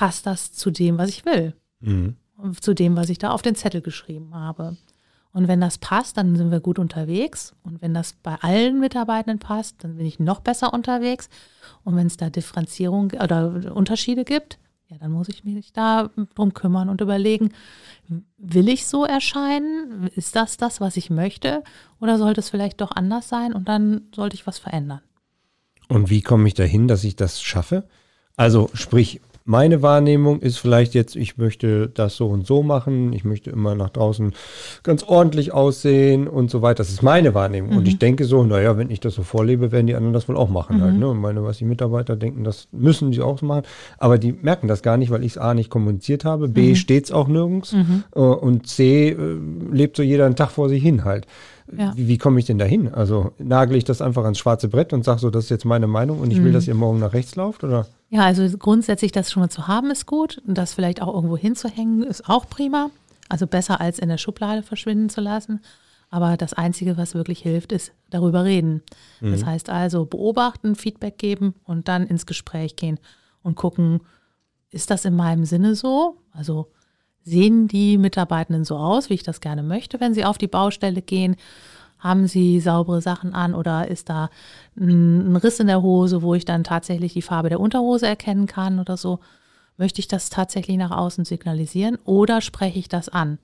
[0.00, 1.52] passt das zu dem, was ich will?
[1.80, 2.16] Mhm.
[2.58, 4.78] Zu dem, was ich da auf den Zettel geschrieben habe.
[5.30, 7.54] Und wenn das passt, dann sind wir gut unterwegs.
[7.64, 11.28] Und wenn das bei allen Mitarbeitenden passt, dann bin ich noch besser unterwegs.
[11.84, 14.58] Und wenn es da Differenzierung oder Unterschiede gibt,
[14.88, 17.50] ja, dann muss ich mich da drum kümmern und überlegen,
[18.38, 20.06] will ich so erscheinen?
[20.16, 21.62] Ist das das, was ich möchte?
[22.00, 25.02] Oder sollte es vielleicht doch anders sein und dann sollte ich was verändern?
[25.88, 27.86] Und wie komme ich dahin, dass ich das schaffe?
[28.34, 33.24] Also sprich, meine Wahrnehmung ist vielleicht jetzt, ich möchte das so und so machen, ich
[33.24, 34.32] möchte immer nach draußen
[34.82, 36.78] ganz ordentlich aussehen und so weiter.
[36.78, 37.72] Das ist meine Wahrnehmung.
[37.72, 37.78] Mhm.
[37.78, 40.36] Und ich denke so, naja, wenn ich das so vorlebe, werden die anderen das wohl
[40.36, 40.82] auch machen mhm.
[40.82, 40.98] halt.
[40.98, 41.08] Ne?
[41.08, 43.62] Und meine, was die Mitarbeiter denken, das müssen sie auch so machen.
[43.98, 46.76] Aber die merken das gar nicht, weil ich es A nicht kommuniziert habe, B mhm.
[46.76, 48.04] steht es auch nirgends mhm.
[48.14, 49.36] äh, und C äh,
[49.72, 51.26] lebt so jeder einen Tag vor sich hin halt.
[51.76, 51.92] Ja.
[51.96, 52.92] Wie, wie komme ich denn da hin?
[52.92, 55.86] Also nagel ich das einfach ans schwarze Brett und sage so, das ist jetzt meine
[55.86, 56.54] Meinung und ich will, mhm.
[56.54, 57.86] dass ihr morgen nach rechts lauft, oder?
[58.08, 61.36] Ja, also grundsätzlich das schon mal zu haben ist gut und das vielleicht auch irgendwo
[61.36, 62.90] hinzuhängen ist auch prima.
[63.28, 65.60] Also besser als in der Schublade verschwinden zu lassen.
[66.10, 68.82] Aber das Einzige, was wirklich hilft, ist darüber reden.
[69.20, 69.30] Mhm.
[69.30, 72.98] Das heißt also beobachten, Feedback geben und dann ins Gespräch gehen
[73.42, 74.00] und gucken,
[74.70, 76.16] ist das in meinem Sinne so?
[76.32, 76.68] Also
[77.24, 81.02] sehen die Mitarbeitenden so aus, wie ich das gerne möchte, wenn sie auf die Baustelle
[81.02, 81.36] gehen?
[81.98, 84.30] Haben sie saubere Sachen an oder ist da
[84.76, 88.78] ein Riss in der Hose, wo ich dann tatsächlich die Farbe der Unterhose erkennen kann
[88.78, 89.20] oder so?
[89.76, 93.38] Möchte ich das tatsächlich nach außen signalisieren oder spreche ich das an?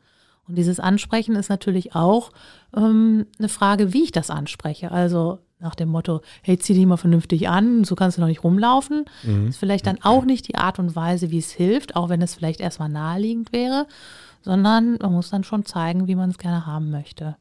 [0.49, 2.31] Und dieses Ansprechen ist natürlich auch
[2.75, 4.91] ähm, eine Frage, wie ich das anspreche.
[4.91, 8.45] Also nach dem Motto, hey, zieh dich mal vernünftig an, so kannst du noch nicht
[8.45, 9.05] rumlaufen.
[9.23, 9.49] Mhm.
[9.49, 12.35] Ist vielleicht dann auch nicht die Art und Weise, wie es hilft, auch wenn es
[12.35, 13.87] vielleicht erstmal naheliegend wäre,
[14.43, 17.37] sondern man muss dann schon zeigen, wie man es gerne haben möchte.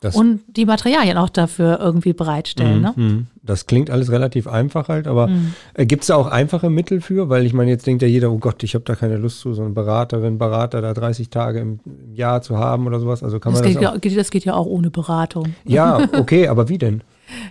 [0.00, 2.80] Das- und die Materialien auch dafür irgendwie bereitstellen.
[2.80, 2.92] Ne?
[2.96, 3.26] Mhm.
[3.42, 5.52] Das klingt alles relativ einfach halt, aber Mhm.
[5.76, 7.28] gibt es da auch einfache Mittel für?
[7.28, 9.52] Weil ich meine, jetzt denkt ja jeder, oh Gott, ich habe da keine Lust zu,
[9.52, 11.80] so eine Beraterin, Berater da 30 Tage im,
[12.14, 13.22] Jahr zu haben oder sowas.
[13.22, 14.00] Also kann Das man geht, das auch.
[14.00, 15.54] geht- das geht ja auch ohne Beratung.
[15.66, 17.02] Ja, okay, aber wie denn?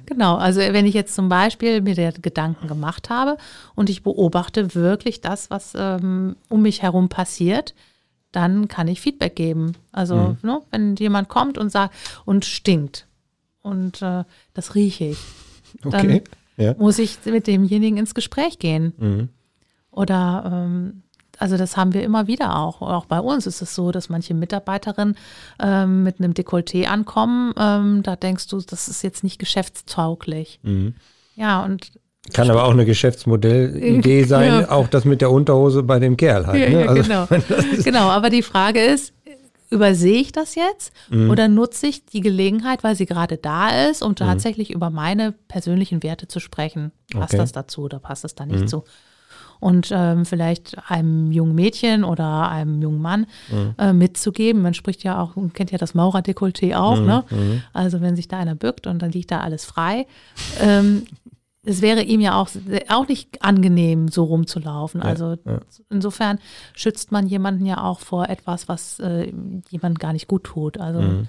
[0.06, 3.38] Genau, also wenn ich jetzt zum Beispiel mir der Gedanken gemacht habe
[3.76, 7.74] und ich beobachte wirklich das, was ähm, um mich herum passiert,
[8.32, 9.74] dann kann ich Feedback geben.
[9.92, 10.38] Also Mhm.
[10.42, 13.08] ne, wenn jemand kommt und sagt und stinkt
[13.62, 15.18] und äh, das rieche ich,
[15.86, 16.24] Okay.
[16.58, 16.74] Ja.
[16.78, 18.94] muss ich mit demjenigen ins Gespräch gehen.
[18.98, 19.30] Mhm.
[19.92, 21.04] Oder ähm,
[21.40, 22.82] also das haben wir immer wieder auch.
[22.82, 25.16] Auch bei uns ist es so, dass manche Mitarbeiterinnen
[25.62, 27.54] ähm, mit einem Dekolleté ankommen.
[27.58, 30.60] Ähm, da denkst du, das ist jetzt nicht geschäftstauglich.
[30.64, 30.96] Mhm.
[31.36, 31.92] Ja, und
[32.34, 34.70] Kann aber auch eine Geschäftsmodellidee sein, Ja.
[34.72, 36.60] auch das mit der Unterhose bei dem Kerl halt.
[36.60, 36.82] ja, ne?
[36.86, 37.28] ja, Also, genau.
[37.84, 39.14] genau, aber die Frage ist,
[39.72, 41.30] übersehe ich das jetzt Mhm.
[41.30, 46.02] oder nutze ich die Gelegenheit, weil sie gerade da ist, um tatsächlich über meine persönlichen
[46.04, 46.92] Werte zu sprechen?
[47.14, 47.36] Passt Okay.
[47.38, 47.42] Mhm.
[47.42, 48.84] das dazu oder passt das da nicht zu?
[49.60, 53.76] Und ähm, vielleicht einem jungen Mädchen oder einem jungen Mann Mhm.
[53.78, 54.62] äh, mitzugeben.
[54.62, 57.06] Man spricht ja auch, man kennt ja das Maurerdekolleté auch, Mhm.
[57.06, 57.24] ne?
[57.74, 60.08] Also wenn sich da einer bückt und dann liegt da alles frei.
[60.62, 61.06] Ähm,
[61.66, 62.50] es wäre ihm ja auch,
[62.88, 65.02] auch nicht angenehm, so rumzulaufen.
[65.02, 65.60] Also ja.
[65.90, 66.40] insofern
[66.74, 69.32] schützt man jemanden ja auch vor etwas, was äh,
[69.70, 70.78] jemand gar nicht gut tut.
[70.80, 71.28] Also Mhm.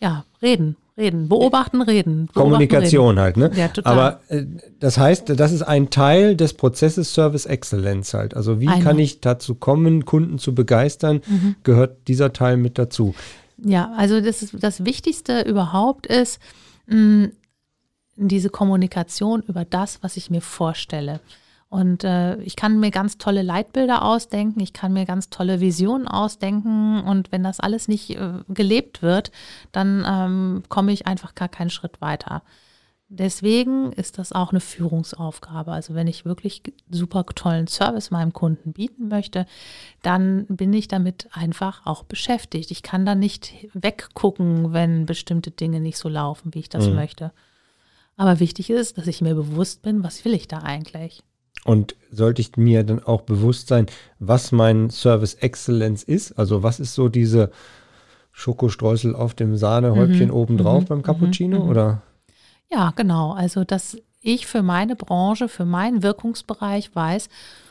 [0.00, 2.26] ja, reden, reden, beobachten, reden.
[2.26, 3.50] Beobachten, Kommunikation halt, ne?
[3.54, 3.92] Ja, total.
[3.92, 4.44] Aber äh,
[4.80, 8.34] das heißt, das ist ein Teil des Prozesses Service Excellence halt.
[8.34, 8.82] Also wie Einer.
[8.82, 11.56] kann ich dazu kommen, Kunden zu begeistern, Mhm.
[11.62, 13.14] gehört dieser Teil mit dazu.
[13.58, 13.70] Reden.
[13.70, 16.40] Ja, also das, ist, das Wichtigste überhaupt ist
[16.86, 17.28] mh,
[18.16, 21.20] diese Kommunikation über das, was ich mir vorstelle.
[21.74, 26.06] Und äh, ich kann mir ganz tolle Leitbilder ausdenken, ich kann mir ganz tolle Visionen
[26.06, 29.32] ausdenken und wenn das alles nicht äh, gelebt wird,
[29.72, 32.44] dann ähm, komme ich einfach gar keinen Schritt weiter.
[33.08, 35.72] Deswegen ist das auch eine Führungsaufgabe.
[35.72, 39.44] Also wenn ich wirklich super tollen Service meinem Kunden bieten möchte,
[40.00, 42.70] dann bin ich damit einfach auch beschäftigt.
[42.70, 47.32] Ich kann da nicht weggucken, wenn bestimmte Dinge nicht so laufen, wie ich das möchte.
[48.16, 51.24] Aber wichtig ist, dass ich mir bewusst bin, was will ich da eigentlich?
[51.64, 53.86] Und sollte ich mir dann auch bewusst sein,
[54.18, 56.38] was mein Service Excellence ist?
[56.38, 57.50] Also was ist so diese
[58.32, 61.64] Schokostreusel auf dem Sahnehäubchen obendrauf beim Cappuccino?
[61.64, 62.02] Oder?
[62.70, 63.32] Ja, genau.
[63.32, 67.28] Also, dass ich für meine Branche, für meinen Wirkungsbereich weiß,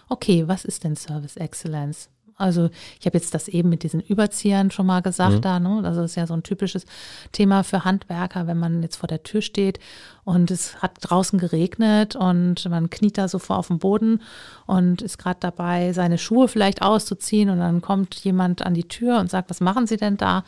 [0.09, 2.09] okay, was ist denn Service Excellence?
[2.35, 2.69] Also
[2.99, 5.81] ich habe jetzt das eben mit diesen Überziehern schon mal gesagt da, ne?
[5.83, 6.85] Also das ist ja so ein typisches
[7.31, 9.79] Thema für Handwerker, wenn man jetzt vor der Tür steht
[10.23, 14.21] und es hat draußen geregnet und man kniet da so vor auf dem Boden
[14.65, 19.19] und ist gerade dabei, seine Schuhe vielleicht auszuziehen und dann kommt jemand an die Tür
[19.19, 20.43] und sagt, was machen Sie denn da?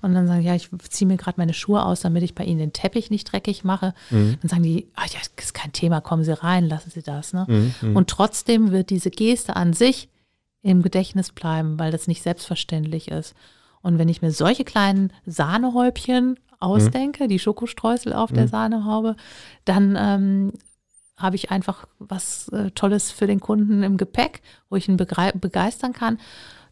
[0.00, 2.60] Und dann sagen, ja, ich ziehe mir gerade meine Schuhe aus, damit ich bei Ihnen
[2.60, 3.94] den Teppich nicht dreckig mache.
[4.40, 7.32] Dann sagen die, ah ja, ist kein Thema, kommen Sie rein, lassen Sie das.
[7.32, 7.46] Ne?
[7.94, 10.08] Und trotzdem wird diese Geste an sich
[10.62, 13.34] im Gedächtnis bleiben, weil das nicht selbstverständlich ist.
[13.80, 19.14] Und wenn ich mir solche kleinen Sahnehäubchen ausdenke, die Schokostreusel auf der Sahnehaube,
[19.64, 20.52] dann ähm,
[21.16, 25.92] habe ich einfach was äh, Tolles für den Kunden im Gepäck, wo ich ihn begeistern
[25.92, 26.18] kann.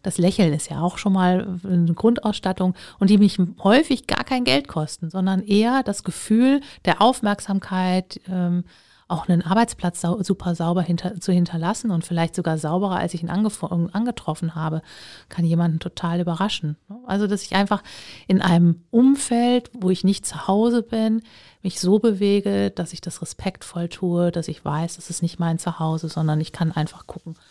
[0.02, 4.44] Das Lächeln ist ja auch schon mal eine Grundausstattung und die mich häufig gar kein
[4.44, 8.64] Geld kosten, sondern eher das Gefühl der Aufmerksamkeit, ähm,
[9.08, 13.22] auch einen Arbeitsplatz sau super sauber hinter zu hinterlassen und vielleicht sogar sauberer, als ich
[13.22, 14.82] ihn angef- angetroffen habe,
[15.28, 16.76] kann jemanden total überraschen.
[16.88, 16.98] ne?
[17.06, 17.82] Also, dass ich einfach
[18.26, 21.22] in einem Umfeld, wo ich nicht zu Hause bin,
[21.62, 25.58] mich so bewege, dass ich das respektvoll tue, dass ich weiß, das ist nicht mein
[25.58, 27.42] Zuhause, sondern ich kann einfach gucken, ähm,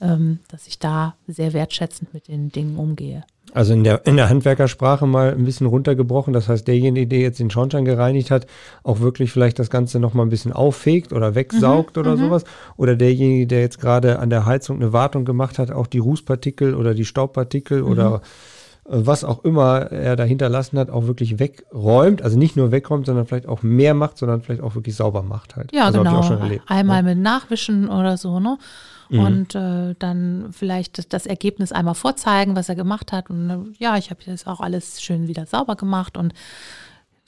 [0.00, 3.24] dass ich da sehr wertschätzend mit den Dingen umgehe.
[3.54, 6.32] Also in der, in der Handwerkersprache mal ein bisschen runtergebrochen.
[6.32, 8.46] Das heißt, derjenige, der jetzt den Schornstein gereinigt hat,
[8.82, 12.44] auch wirklich vielleicht das Ganze nochmal ein bisschen auffegt oder wegsaugt oder sowas.
[12.76, 16.74] Oder derjenige, der jetzt gerade an der Heizung eine Wartung gemacht hat, auch die Rußpartikel
[16.74, 18.22] oder die Staubpartikel oder
[18.86, 22.22] äh, was auch immer er da hinterlassen hat, auch wirklich wegräumt.
[22.22, 25.54] Also nicht nur wegräumt, sondern vielleicht auch mehr macht, sondern vielleicht auch wirklich sauber macht
[25.54, 25.72] halt.
[25.72, 26.10] Ja, also genau.
[26.10, 26.64] Ich auch schon erlebt.
[26.66, 28.58] Einmal mit Nachwischen oder so, ne?
[29.10, 33.30] Und äh, dann vielleicht das, das Ergebnis einmal vorzeigen, was er gemacht hat.
[33.30, 36.34] Und äh, ja, ich habe jetzt auch alles schön wieder sauber gemacht und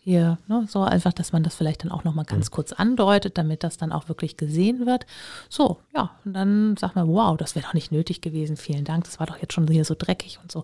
[0.06, 3.64] hier, ne, so einfach, dass man das vielleicht dann auch nochmal ganz kurz andeutet, damit
[3.64, 5.04] das dann auch wirklich gesehen wird.
[5.48, 9.02] So, ja, und dann sagt man, wow, das wäre doch nicht nötig gewesen, vielen Dank,
[9.02, 10.62] das war doch jetzt schon hier so dreckig und so.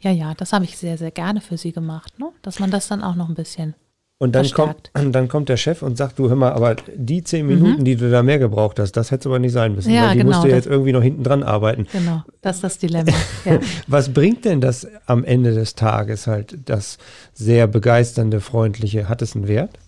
[0.00, 2.30] Ja, ja, das habe ich sehr, sehr gerne für Sie gemacht, ne?
[2.40, 3.74] dass man das dann auch noch ein bisschen
[4.20, 7.46] Und dann kommt, dann kommt der Chef und sagt, du hör mal, aber die zehn
[7.46, 7.84] Minuten, mhm.
[7.84, 9.92] die du da mehr gebraucht hast, das hätte aber nicht sein müssen.
[9.92, 11.86] Ja, weil die genau, musst du jetzt irgendwie noch hinten dran arbeiten.
[11.92, 13.12] Genau, das ist das Dilemma.
[13.44, 13.60] Ja.
[13.86, 16.98] Was bringt denn das am Ende des Tages halt, das
[17.32, 19.08] sehr begeisternde, freundliche?
[19.08, 19.78] Hat es einen Wert?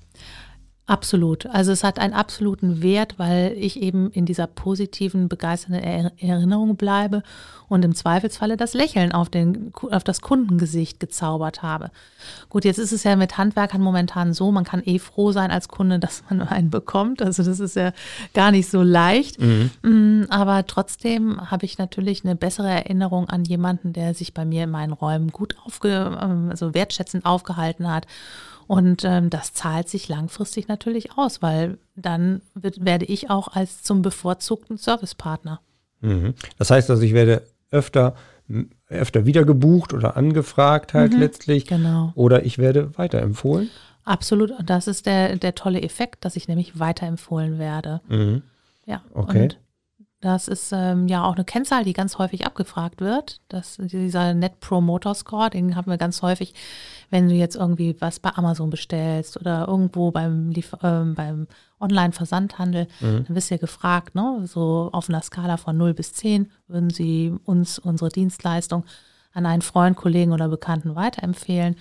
[0.90, 1.46] Absolut.
[1.46, 5.84] Also es hat einen absoluten Wert, weil ich eben in dieser positiven, begeisternden
[6.18, 7.22] Erinnerung bleibe
[7.68, 11.92] und im Zweifelsfalle das Lächeln auf, den, auf das Kundengesicht gezaubert habe.
[12.48, 15.68] Gut, jetzt ist es ja mit Handwerkern momentan so, man kann eh froh sein als
[15.68, 17.22] Kunde, dass man einen bekommt.
[17.22, 17.92] Also das ist ja
[18.34, 19.40] gar nicht so leicht.
[19.40, 19.70] Mhm.
[19.82, 24.64] Mm, aber trotzdem habe ich natürlich eine bessere Erinnerung an jemanden, der sich bei mir
[24.64, 28.08] in meinen Räumen gut aufge, ähm, also wertschätzend aufgehalten hat
[28.70, 33.82] und ähm, das zahlt sich langfristig natürlich aus, weil dann wird, werde ich auch als
[33.82, 35.60] zum bevorzugten Servicepartner.
[36.02, 36.34] Mhm.
[36.56, 38.14] Das heißt also, ich werde öfter,
[38.88, 41.66] öfter wieder gebucht oder angefragt halt mhm, letztlich.
[41.66, 42.12] Genau.
[42.14, 43.70] Oder ich werde weiterempfohlen.
[44.04, 44.52] Absolut.
[44.52, 48.00] Und das ist der, der tolle Effekt, dass ich nämlich weiterempfohlen werde.
[48.08, 48.42] Mhm.
[48.86, 49.02] Ja.
[49.14, 49.42] Okay.
[49.42, 49.58] Und
[50.20, 53.40] das ist ähm, ja auch eine Kennzahl, die ganz häufig abgefragt wird.
[53.48, 56.52] Das, dieser Net Promoter Score, den haben wir ganz häufig,
[57.08, 61.46] wenn du jetzt irgendwie was bei Amazon bestellst oder irgendwo beim, äh, beim
[61.80, 63.24] Online-Versandhandel, mhm.
[63.26, 64.42] dann wirst du ja gefragt, ne?
[64.44, 68.84] so auf einer Skala von 0 bis 10, würden sie uns unsere Dienstleistung
[69.32, 71.76] an einen Freund, Kollegen oder Bekannten weiterempfehlen.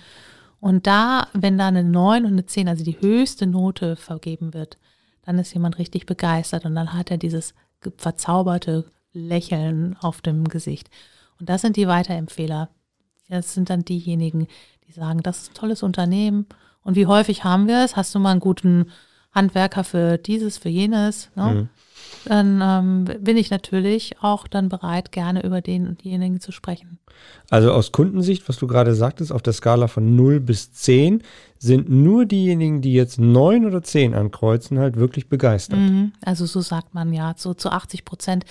[0.60, 4.78] Und da, wenn da eine 9 und eine 10, also die höchste Note vergeben wird,
[5.24, 7.54] dann ist jemand richtig begeistert und dann hat er dieses
[7.96, 10.90] verzauberte Lächeln auf dem Gesicht.
[11.38, 12.68] Und das sind die Weiterempfehler.
[13.28, 14.46] Das sind dann diejenigen,
[14.86, 16.46] die sagen, das ist ein tolles Unternehmen.
[16.82, 17.96] Und wie häufig haben wir es?
[17.96, 18.90] Hast du mal einen guten
[19.32, 21.30] Handwerker für dieses, für jenes?
[21.34, 21.44] Ne?
[21.44, 21.68] Mhm.
[22.24, 26.98] Dann ähm, bin ich natürlich auch dann bereit, gerne über den und diejenigen zu sprechen.
[27.48, 31.22] Also aus Kundensicht, was du gerade sagtest, auf der Skala von 0 bis 10
[31.58, 35.78] sind nur diejenigen, die jetzt 9 oder 10 ankreuzen, halt wirklich begeistert.
[35.78, 36.12] Mhm.
[36.24, 38.44] Also so sagt man ja, so zu 80 Prozent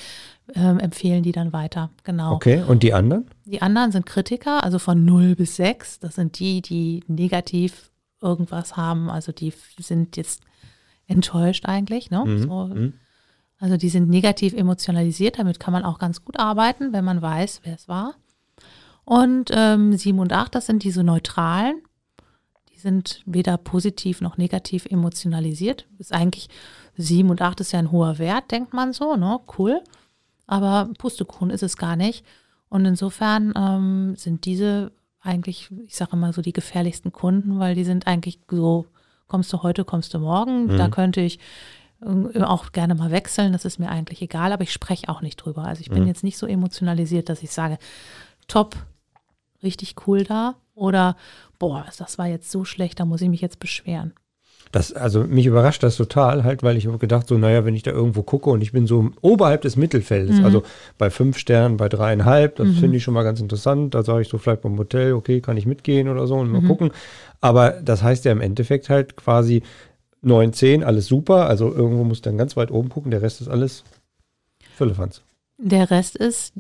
[0.56, 2.34] ähm, empfehlen die dann weiter, genau.
[2.34, 3.26] Okay, und die anderen?
[3.46, 6.00] Die anderen sind Kritiker, also von 0 bis 6.
[6.00, 7.92] Das sind die, die negativ
[8.22, 10.42] irgendwas haben, also die sind jetzt
[11.08, 12.24] enttäuscht eigentlich, ne?
[12.26, 12.44] Mhm.
[12.44, 12.92] So.
[13.60, 17.62] Also die sind negativ emotionalisiert, damit kann man auch ganz gut arbeiten, wenn man weiß,
[17.64, 18.16] wer es war.
[19.04, 21.82] Und ähm, 7 und 8, das sind diese neutralen.
[22.72, 25.88] Die sind weder positiv noch negativ emotionalisiert.
[25.98, 26.48] Ist eigentlich,
[26.96, 29.40] 7 und 8 ist ja ein hoher Wert, denkt man so, ne?
[29.58, 29.82] Cool.
[30.48, 32.26] Aber Pustekuchen ist es gar nicht.
[32.70, 34.92] Und insofern ähm, sind diese
[35.22, 38.86] eigentlich, ich sage immer so, die gefährlichsten Kunden, weil die sind eigentlich so,
[39.28, 40.68] kommst du heute, kommst du morgen.
[40.68, 40.78] Mhm.
[40.78, 41.40] Da könnte ich
[42.02, 45.66] auch gerne mal wechseln, das ist mir eigentlich egal, aber ich spreche auch nicht drüber.
[45.66, 46.08] Also ich bin mhm.
[46.08, 47.78] jetzt nicht so emotionalisiert, dass ich sage,
[48.48, 48.78] top,
[49.62, 51.18] richtig cool da oder
[51.58, 54.14] boah, das war jetzt so schlecht, da muss ich mich jetzt beschweren.
[54.72, 57.82] Das, also mich überrascht das total, halt, weil ich habe gedacht, so, naja, wenn ich
[57.82, 60.46] da irgendwo gucke und ich bin so oberhalb des Mittelfeldes, mhm.
[60.46, 60.64] also
[61.00, 62.74] bei fünf Sternen, bei dreieinhalb, das mhm.
[62.76, 63.96] finde ich schon mal ganz interessant.
[63.96, 66.62] Da sage ich so vielleicht beim Hotel, okay, kann ich mitgehen oder so und mal
[66.62, 66.68] mhm.
[66.68, 66.92] gucken.
[67.42, 69.64] Aber das heißt ja im Endeffekt halt quasi
[70.22, 71.48] 9, 10, alles super.
[71.48, 73.84] Also irgendwo muss dann ganz weit oben gucken, der Rest ist alles
[74.76, 75.22] Füllefanz.
[75.58, 76.54] Der Rest ist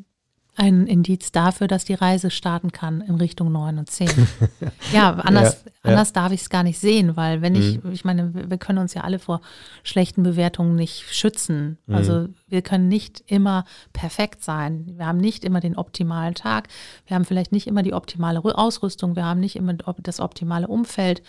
[0.59, 4.09] ein Indiz dafür, dass die Reise starten kann in Richtung 9 und 10.
[4.93, 7.93] ja, anders, ja, anders darf ich es gar nicht sehen, weil wenn ich, mhm.
[7.93, 9.39] ich meine, wir können uns ja alle vor
[9.83, 11.77] schlechten Bewertungen nicht schützen.
[11.87, 11.95] Mhm.
[11.95, 14.85] Also wir können nicht immer perfekt sein.
[14.97, 16.67] Wir haben nicht immer den optimalen Tag.
[17.07, 19.15] Wir haben vielleicht nicht immer die optimale Ausrüstung.
[19.15, 21.21] Wir haben nicht immer das optimale Umfeld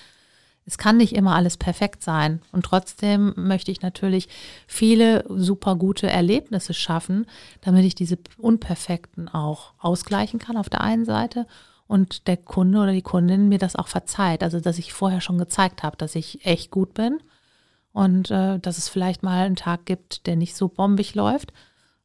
[0.66, 2.40] es kann nicht immer alles perfekt sein.
[2.52, 4.28] Und trotzdem möchte ich natürlich
[4.66, 7.26] viele super gute Erlebnisse schaffen,
[7.60, 11.46] damit ich diese Unperfekten auch ausgleichen kann auf der einen Seite
[11.86, 14.44] und der Kunde oder die Kundin mir das auch verzeiht.
[14.44, 17.18] Also, dass ich vorher schon gezeigt habe, dass ich echt gut bin
[17.92, 21.52] und äh, dass es vielleicht mal einen Tag gibt, der nicht so bombig läuft,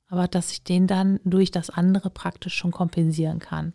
[0.08, 3.74] aber dass ich den dann durch das andere praktisch schon kompensieren kann.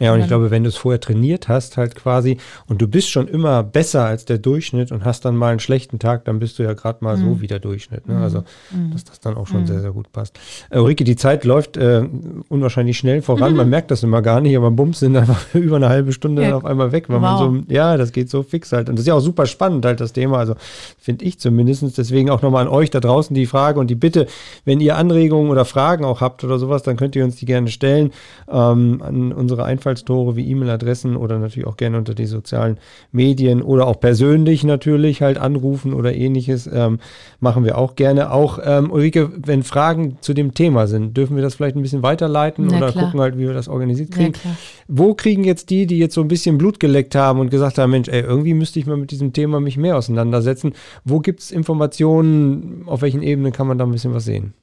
[0.00, 3.10] Ja, und ich glaube, wenn du es vorher trainiert hast, halt quasi, und du bist
[3.10, 6.58] schon immer besser als der Durchschnitt und hast dann mal einen schlechten Tag, dann bist
[6.58, 7.20] du ja gerade mal mhm.
[7.20, 8.08] so wie der Durchschnitt.
[8.08, 8.16] Ne?
[8.16, 8.90] Also, mhm.
[8.90, 9.66] dass das dann auch schon mhm.
[9.66, 10.36] sehr, sehr gut passt.
[10.70, 12.02] Äh, Ulrike, die Zeit läuft äh,
[12.48, 13.54] unwahrscheinlich schnell voran.
[13.56, 16.56] Man merkt das immer gar nicht, aber Bums sind einfach über eine halbe Stunde ja.
[16.56, 17.22] auf einmal weg, weil wow.
[17.22, 18.88] man so, ja, das geht so fix halt.
[18.88, 20.38] Und das ist ja auch super spannend halt, das Thema.
[20.38, 20.56] Also,
[20.98, 21.96] finde ich zumindest.
[21.96, 24.26] Deswegen auch nochmal an euch da draußen die Frage und die Bitte,
[24.64, 27.68] wenn ihr Anregungen oder Fragen auch habt oder sowas, dann könnt ihr uns die gerne
[27.68, 28.10] stellen
[28.50, 32.78] ähm, an unsere Einfachheit Einfallstore wie E-Mail-Adressen oder natürlich auch gerne unter die sozialen
[33.12, 36.68] Medien oder auch persönlich natürlich halt anrufen oder ähnliches.
[36.72, 36.98] Ähm,
[37.40, 38.30] machen wir auch gerne.
[38.32, 42.02] Auch ähm, Ulrike, wenn Fragen zu dem Thema sind, dürfen wir das vielleicht ein bisschen
[42.02, 43.04] weiterleiten Na oder klar.
[43.04, 44.32] gucken halt, wie wir das organisiert kriegen.
[44.32, 44.56] klar.
[44.88, 47.90] Wo kriegen jetzt die, die jetzt so ein bisschen Blut geleckt haben und gesagt haben,
[47.90, 50.72] Mensch, ey, irgendwie müsste ich mal mit diesem Thema mich mehr auseinandersetzen.
[51.04, 54.54] Wo gibt es Informationen, auf welchen Ebenen kann man da ein bisschen was sehen?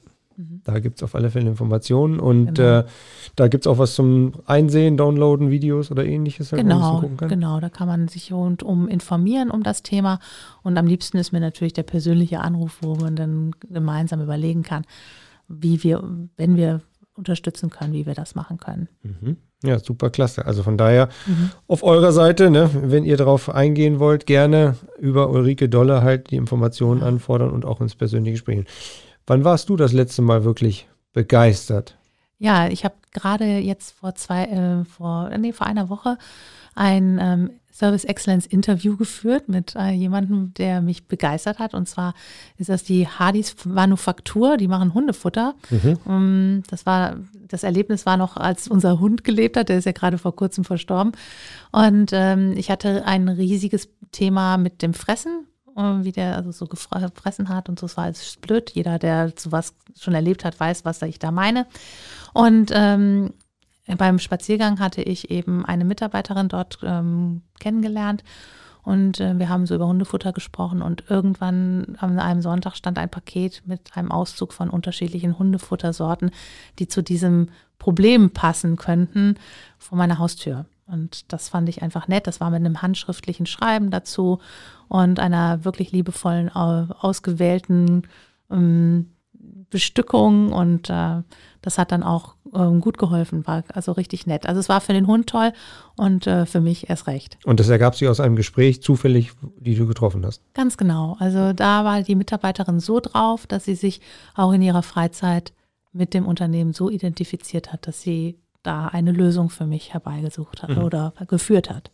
[0.64, 2.54] Da gibt es auf alle Fälle Informationen und Mhm.
[2.54, 2.80] Genau.
[2.80, 2.84] äh,
[3.36, 6.52] da gibt es auch was zum Einsehen, Downloaden, Videos oder ähnliches.
[6.52, 7.30] Halt, Genau, gucken kann.
[7.30, 10.20] genau, da kann man sich rundum informieren um das Thema.
[10.64, 14.84] Und am liebsten ist mir natürlich der persönliche Anruf, wo man dann gemeinsam überlegen kann,
[15.48, 16.04] wie wir,
[16.38, 16.82] wenn wir
[17.16, 18.88] unterstützen können, wie wir das machen können.
[19.04, 19.38] Mhm.
[19.64, 20.46] Ja, super klasse.
[20.46, 21.52] Also von daher Mhm.
[21.68, 26.36] auf eurer Seite, ne, wenn ihr darauf eingehen wollt, gerne über Ulrike Dolle halt die
[26.38, 28.66] Informationen anfordern und auch ins persönliche Gespräch.
[29.26, 31.98] Wann warst du das letzte Mal wirklich begeistert?
[32.40, 36.18] Ja, ich habe gerade jetzt vor zwei, äh, vor, nee, vor einer Woche
[36.76, 41.74] ein ähm, Service Excellence Interview geführt mit äh, jemandem, der mich begeistert hat.
[41.74, 42.14] Und zwar
[42.58, 44.58] ist das die Hardys Manufaktur.
[44.58, 45.56] Die machen Hundefutter.
[46.08, 47.16] Ähm, das war,
[47.48, 49.70] das Erlebnis war noch, als unser Hund gelebt hat.
[49.70, 51.14] Der ist ja gerade vor kurzem verstorben.
[51.72, 57.02] Und ähm, ich hatte ein riesiges Thema mit dem Fressen wie der also so gefre-
[57.02, 58.72] gefressen hat und so, es war alles blöd.
[58.72, 61.66] Jeder, der sowas schon erlebt hat, weiß, was ich da meine.
[62.34, 63.34] Und ähm,
[63.98, 68.24] beim Spaziergang hatte ich eben eine Mitarbeiterin dort ähm, kennengelernt
[68.84, 73.10] und äh, wir haben so über Hundefutter gesprochen und irgendwann an einem Sonntag stand ein
[73.10, 76.32] Paket mit einem Auszug von unterschiedlichen Hundefuttersorten,
[76.80, 77.50] die zu diesem
[77.80, 79.36] Problem passen könnten,
[79.78, 80.66] vor meiner Haustür.
[80.94, 82.28] Und das fand ich einfach nett.
[82.28, 84.40] Das war mit einem handschriftlichen Schreiben dazu
[84.88, 88.04] und einer wirklich liebevollen, au- ausgewählten
[88.52, 89.10] ähm,
[89.70, 90.54] Bestückung.
[90.54, 91.24] Und äh,
[91.62, 94.46] das hat dann auch ähm, gut geholfen, war also richtig nett.
[94.46, 95.52] Also es war für den Hund toll
[95.98, 97.40] und äh, für mich erst recht.
[97.44, 100.44] Und das ergab sich aus einem Gespräch zufällig, die du getroffen hast.
[100.54, 101.18] Ganz genau.
[101.20, 104.00] Also da war die Mitarbeiterin so drauf, dass sie sich
[104.36, 105.54] auch in ihrer Freizeit
[105.92, 110.78] mit dem Unternehmen so identifiziert hat, dass sie da eine Lösung für mich herbeigesucht hat
[110.78, 111.92] oder geführt hat.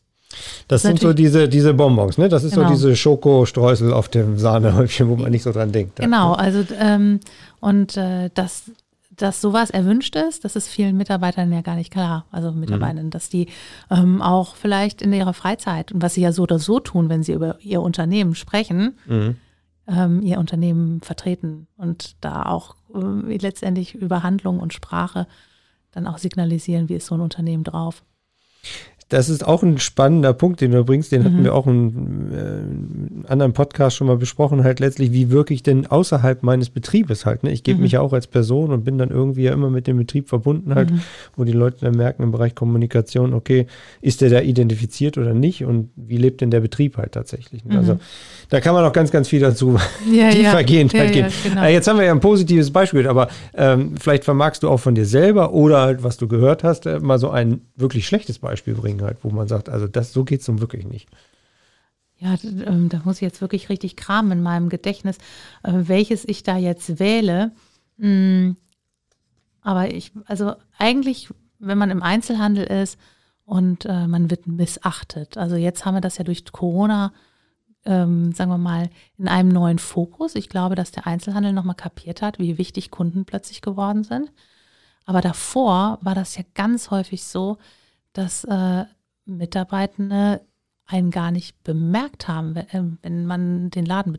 [0.68, 2.30] Das Das sind so diese, diese Bonbons, ne?
[2.30, 2.68] Das ist Genau.
[2.68, 5.96] so diese Schokostreusel auf dem Sahnehäubchen, wo man nicht so dran denkt.
[5.98, 7.20] Genau, also ähm,
[7.60, 8.70] und äh, dass,
[9.16, 12.26] dass sowas erwünscht ist, das ist vielen Mitarbeitern ja gar nicht klar.
[12.32, 13.48] Also Mitarbeitern, dass die
[13.90, 17.24] ähm, auch vielleicht in ihrer Freizeit und was sie ja so oder so tun, wenn
[17.24, 19.36] sie über ihr Unternehmen sprechen, Mhm.
[19.88, 25.26] ähm, ihr Unternehmen vertreten und da auch ähm, letztendlich über Handlung und Sprache
[25.92, 28.04] dann auch signalisieren, wie ist so ein Unternehmen drauf.
[29.10, 31.12] Das ist auch ein spannender Punkt, den du bringst.
[31.12, 31.26] Den Mhm.
[31.26, 34.64] hatten wir auch in äh, einem anderen Podcast schon mal besprochen.
[34.64, 37.44] Halt letztlich, wie wirke ich denn außerhalb meines Betriebes halt.
[37.44, 37.52] Ne?
[37.52, 37.64] Ich Mhm.
[37.64, 40.30] gebe mich ja auch als Person und bin dann irgendwie ja immer mit dem Betrieb
[40.30, 41.02] verbunden halt, Mhm.
[41.36, 43.66] wo die Leute dann merken im Bereich Kommunikation, okay,
[44.02, 47.66] ist der da identifiziert oder nicht und wie lebt denn der Betrieb halt tatsächlich.
[47.66, 47.78] Ne?
[47.80, 47.98] Also
[48.50, 49.80] da kann man auch ganz, ganz viel dazu Mhm.
[50.14, 51.34] Ja, tiefergehend ja, halt ja, gehen.
[51.44, 51.64] genau.
[51.64, 54.94] Äh, jetzt haben wir ja ein positives Beispiel, aber ähm, vielleicht vermagst du auch von
[54.94, 58.76] dir selber oder halt, was du gehört hast, äh, mal so ein wirklich schlechtes Beispiel
[58.76, 61.10] bringen halt, wo man sagt, also das, so geht es nun wirklich nicht.
[62.18, 65.18] Ja, ähm, da muss ich jetzt wirklich richtig kramen in meinem Gedächtnis,
[65.64, 67.52] äh, welches ich da jetzt wähle.
[67.98, 68.52] Mm,
[69.62, 71.30] Aber ich, also eigentlich,
[71.60, 72.98] wenn man im Einzelhandel ist
[73.46, 75.38] und äh, man wird missachtet.
[75.38, 77.14] Also jetzt haben wir das ja durch Corona,
[77.86, 80.36] ähm, sagen wir mal, in einem neuen Fokus.
[80.36, 84.32] Ich glaube, dass der Einzelhandel nochmal kapiert hat, wie wichtig Kunden plötzlich geworden sind.
[85.06, 87.58] Aber davor war das ja ganz häufig so,
[88.20, 88.86] dass äh,
[89.26, 90.42] Mitarbeitende
[90.86, 94.12] einen gar nicht bemerkt haben, wenn, äh, wenn man den Laden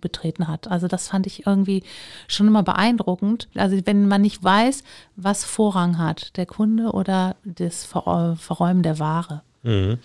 [0.00, 0.68] betreten hat.
[0.68, 1.82] Also das fand ich irgendwie
[2.26, 3.48] schon immer beeindruckend.
[3.54, 4.82] Also wenn man nicht weiß,
[5.16, 9.42] was Vorrang hat, der Kunde oder das Ver Verräumen der Ware.
[9.64, 9.98] Und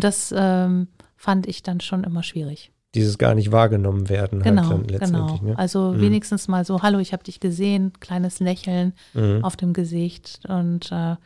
[0.00, 2.70] das ähm, fand ich dann schon immer schwierig.
[2.94, 4.98] Dieses gar nicht wahrgenommen werden Genau, halt dann genau.
[4.98, 5.42] letztendlich.
[5.42, 5.58] Ne?
[5.58, 9.44] Also wenigstens mal so, hallo, ich habe dich gesehen, kleines Lächeln Mhm.
[9.44, 11.16] auf dem Gesicht und äh,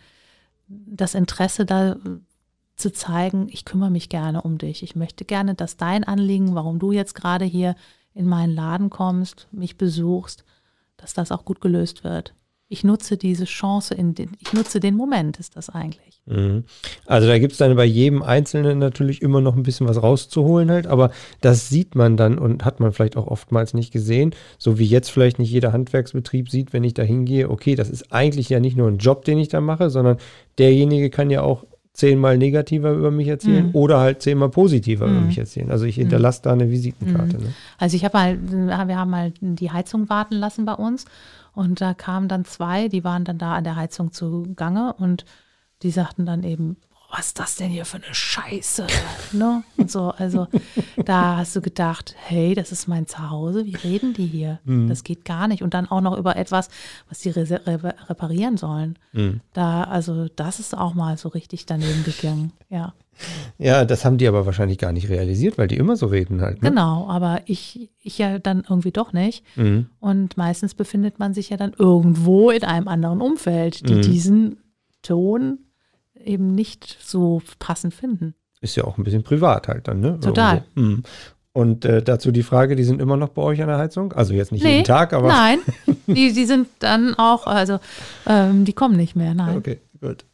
[0.68, 1.98] das Interesse da äh,
[2.76, 4.82] zu zeigen, ich kümmere mich gerne um dich.
[4.82, 7.76] Ich möchte gerne, dass dein Anliegen, warum du jetzt gerade hier
[8.14, 10.44] in meinen Laden kommst, mich besuchst,
[10.96, 12.34] dass das auch gut gelöst wird.
[12.68, 16.20] Ich nutze diese Chance, in den, ich nutze den Moment, ist das eigentlich.
[16.26, 16.64] Mhm.
[17.06, 20.70] Also da gibt es dann bei jedem Einzelnen natürlich immer noch ein bisschen was rauszuholen
[20.70, 21.10] halt, aber
[21.42, 25.10] das sieht man dann und hat man vielleicht auch oftmals nicht gesehen, so wie jetzt
[25.10, 28.76] vielleicht nicht jeder Handwerksbetrieb sieht, wenn ich da hingehe, okay, das ist eigentlich ja nicht
[28.76, 30.16] nur ein Job, den ich da mache, sondern
[30.58, 33.74] derjenige kann ja auch zehnmal negativer über mich erzählen Mhm.
[33.74, 35.26] oder halt zehnmal positiver über Mhm.
[35.26, 35.70] mich erzählen.
[35.70, 37.36] Also ich hinterlasse da eine Visitenkarte.
[37.38, 37.52] Ne?
[37.78, 38.38] Also ich habe mal,
[38.88, 41.04] wir haben mal die Heizung warten lassen bei uns
[41.54, 45.24] und da kamen dann zwei, die waren dann da an der Heizung zugange und
[45.82, 46.76] die sagten dann eben,
[47.10, 48.86] was ist das denn hier für eine Scheiße?
[49.32, 49.62] ne?
[49.76, 50.48] Und so, also
[51.04, 54.58] da hast du gedacht, hey, das ist mein Zuhause, wie reden die hier?
[54.88, 55.62] Das geht gar nicht.
[55.62, 56.68] Und dann auch noch über etwas,
[57.08, 58.98] was die re re reparieren sollen.
[59.52, 62.52] Da, also das ist auch mal so richtig daneben gegangen.
[62.68, 62.94] Ja.
[63.58, 66.62] Ja, das haben die aber wahrscheinlich gar nicht realisiert, weil die immer so reden halt.
[66.62, 66.70] Ne?
[66.70, 69.44] Genau, aber ich, ich ja dann irgendwie doch nicht.
[69.56, 69.86] Mhm.
[70.00, 74.02] Und meistens befindet man sich ja dann irgendwo in einem anderen Umfeld, die Mhm.
[74.02, 74.56] diesen
[75.02, 75.58] Ton
[76.24, 78.34] eben nicht so passend finden.
[78.60, 80.18] Ist ja auch ein bisschen privat halt dann, ne?
[80.20, 80.64] Total.
[80.74, 81.02] Mhm.
[81.52, 84.12] Und äh, dazu die Frage, die sind immer noch bei euch an der Heizung?
[84.14, 85.28] Also jetzt nicht Nee, jeden Tag, aber.
[85.28, 85.58] Nein,
[86.08, 87.78] die, die sind dann auch, also
[88.26, 89.58] ähm, die kommen nicht mehr, nein.
[89.58, 90.24] Okay, gut.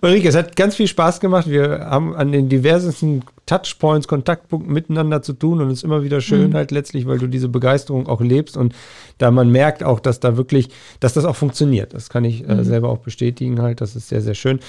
[0.00, 1.48] Ulrike, es hat ganz viel Spaß gemacht.
[1.48, 6.20] Wir haben an den diversesten Touchpoints, Kontaktpunkten miteinander zu tun und es ist immer wieder
[6.20, 6.54] schön Mhm.
[6.54, 8.74] halt letztlich, weil du diese Begeisterung auch lebst und
[9.18, 10.68] da man merkt auch, dass da wirklich,
[11.00, 11.94] dass das auch funktioniert.
[11.94, 12.50] Das kann ich Mhm.
[12.50, 13.80] äh, selber auch bestätigen halt.
[13.80, 14.60] Das ist sehr, sehr schön.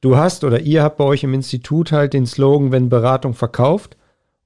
[0.00, 3.96] Du hast oder ihr habt bei euch im Institut halt den Slogan, wenn Beratung verkauft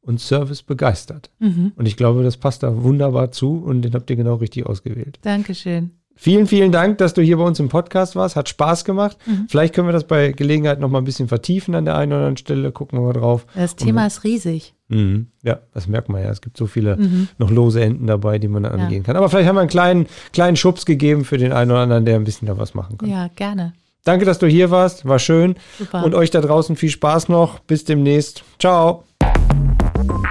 [0.03, 1.31] und Service begeistert.
[1.39, 1.73] Mhm.
[1.77, 5.19] Und ich glaube, das passt da wunderbar zu und den habt ihr genau richtig ausgewählt.
[5.23, 5.93] Dankeschön.
[6.19, 8.37] Vielen, vielen Dank, dass du hier bei uns im Podcast warst.
[8.37, 9.19] Hat Spaß gemacht.
[9.27, 9.47] Mhm.
[9.51, 12.21] Vielleicht können wir das bei Gelegenheit noch mal ein bisschen vertiefen an der einen oder
[12.23, 12.73] anderen Stelle.
[12.73, 13.47] Gucken wir mal drauf.
[13.55, 14.75] Das Thema ist riesig.
[14.89, 15.27] Mhm.
[15.43, 16.31] Ja, das merkt man ja.
[16.31, 17.29] Es gibt so viele Mhm.
[17.39, 18.77] noch lose Enden dabei, die man da Ja.
[18.85, 19.17] angehen kann.
[19.17, 22.17] Aber vielleicht haben wir einen kleinen, kleinen Schubs gegeben für den einen oder anderen, der
[22.17, 23.09] ein bisschen da was machen kann.
[23.11, 23.75] Ja, gerne.
[24.05, 25.07] Danke, dass du hier warst.
[25.07, 25.57] War schön.
[25.79, 26.05] Super.
[26.05, 27.59] Und euch da draußen viel Spaß noch.
[27.61, 28.43] Bis demnächst.
[28.59, 29.03] Ciao.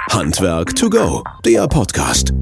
[0.09, 2.33] Handwerk to go, der Podcast.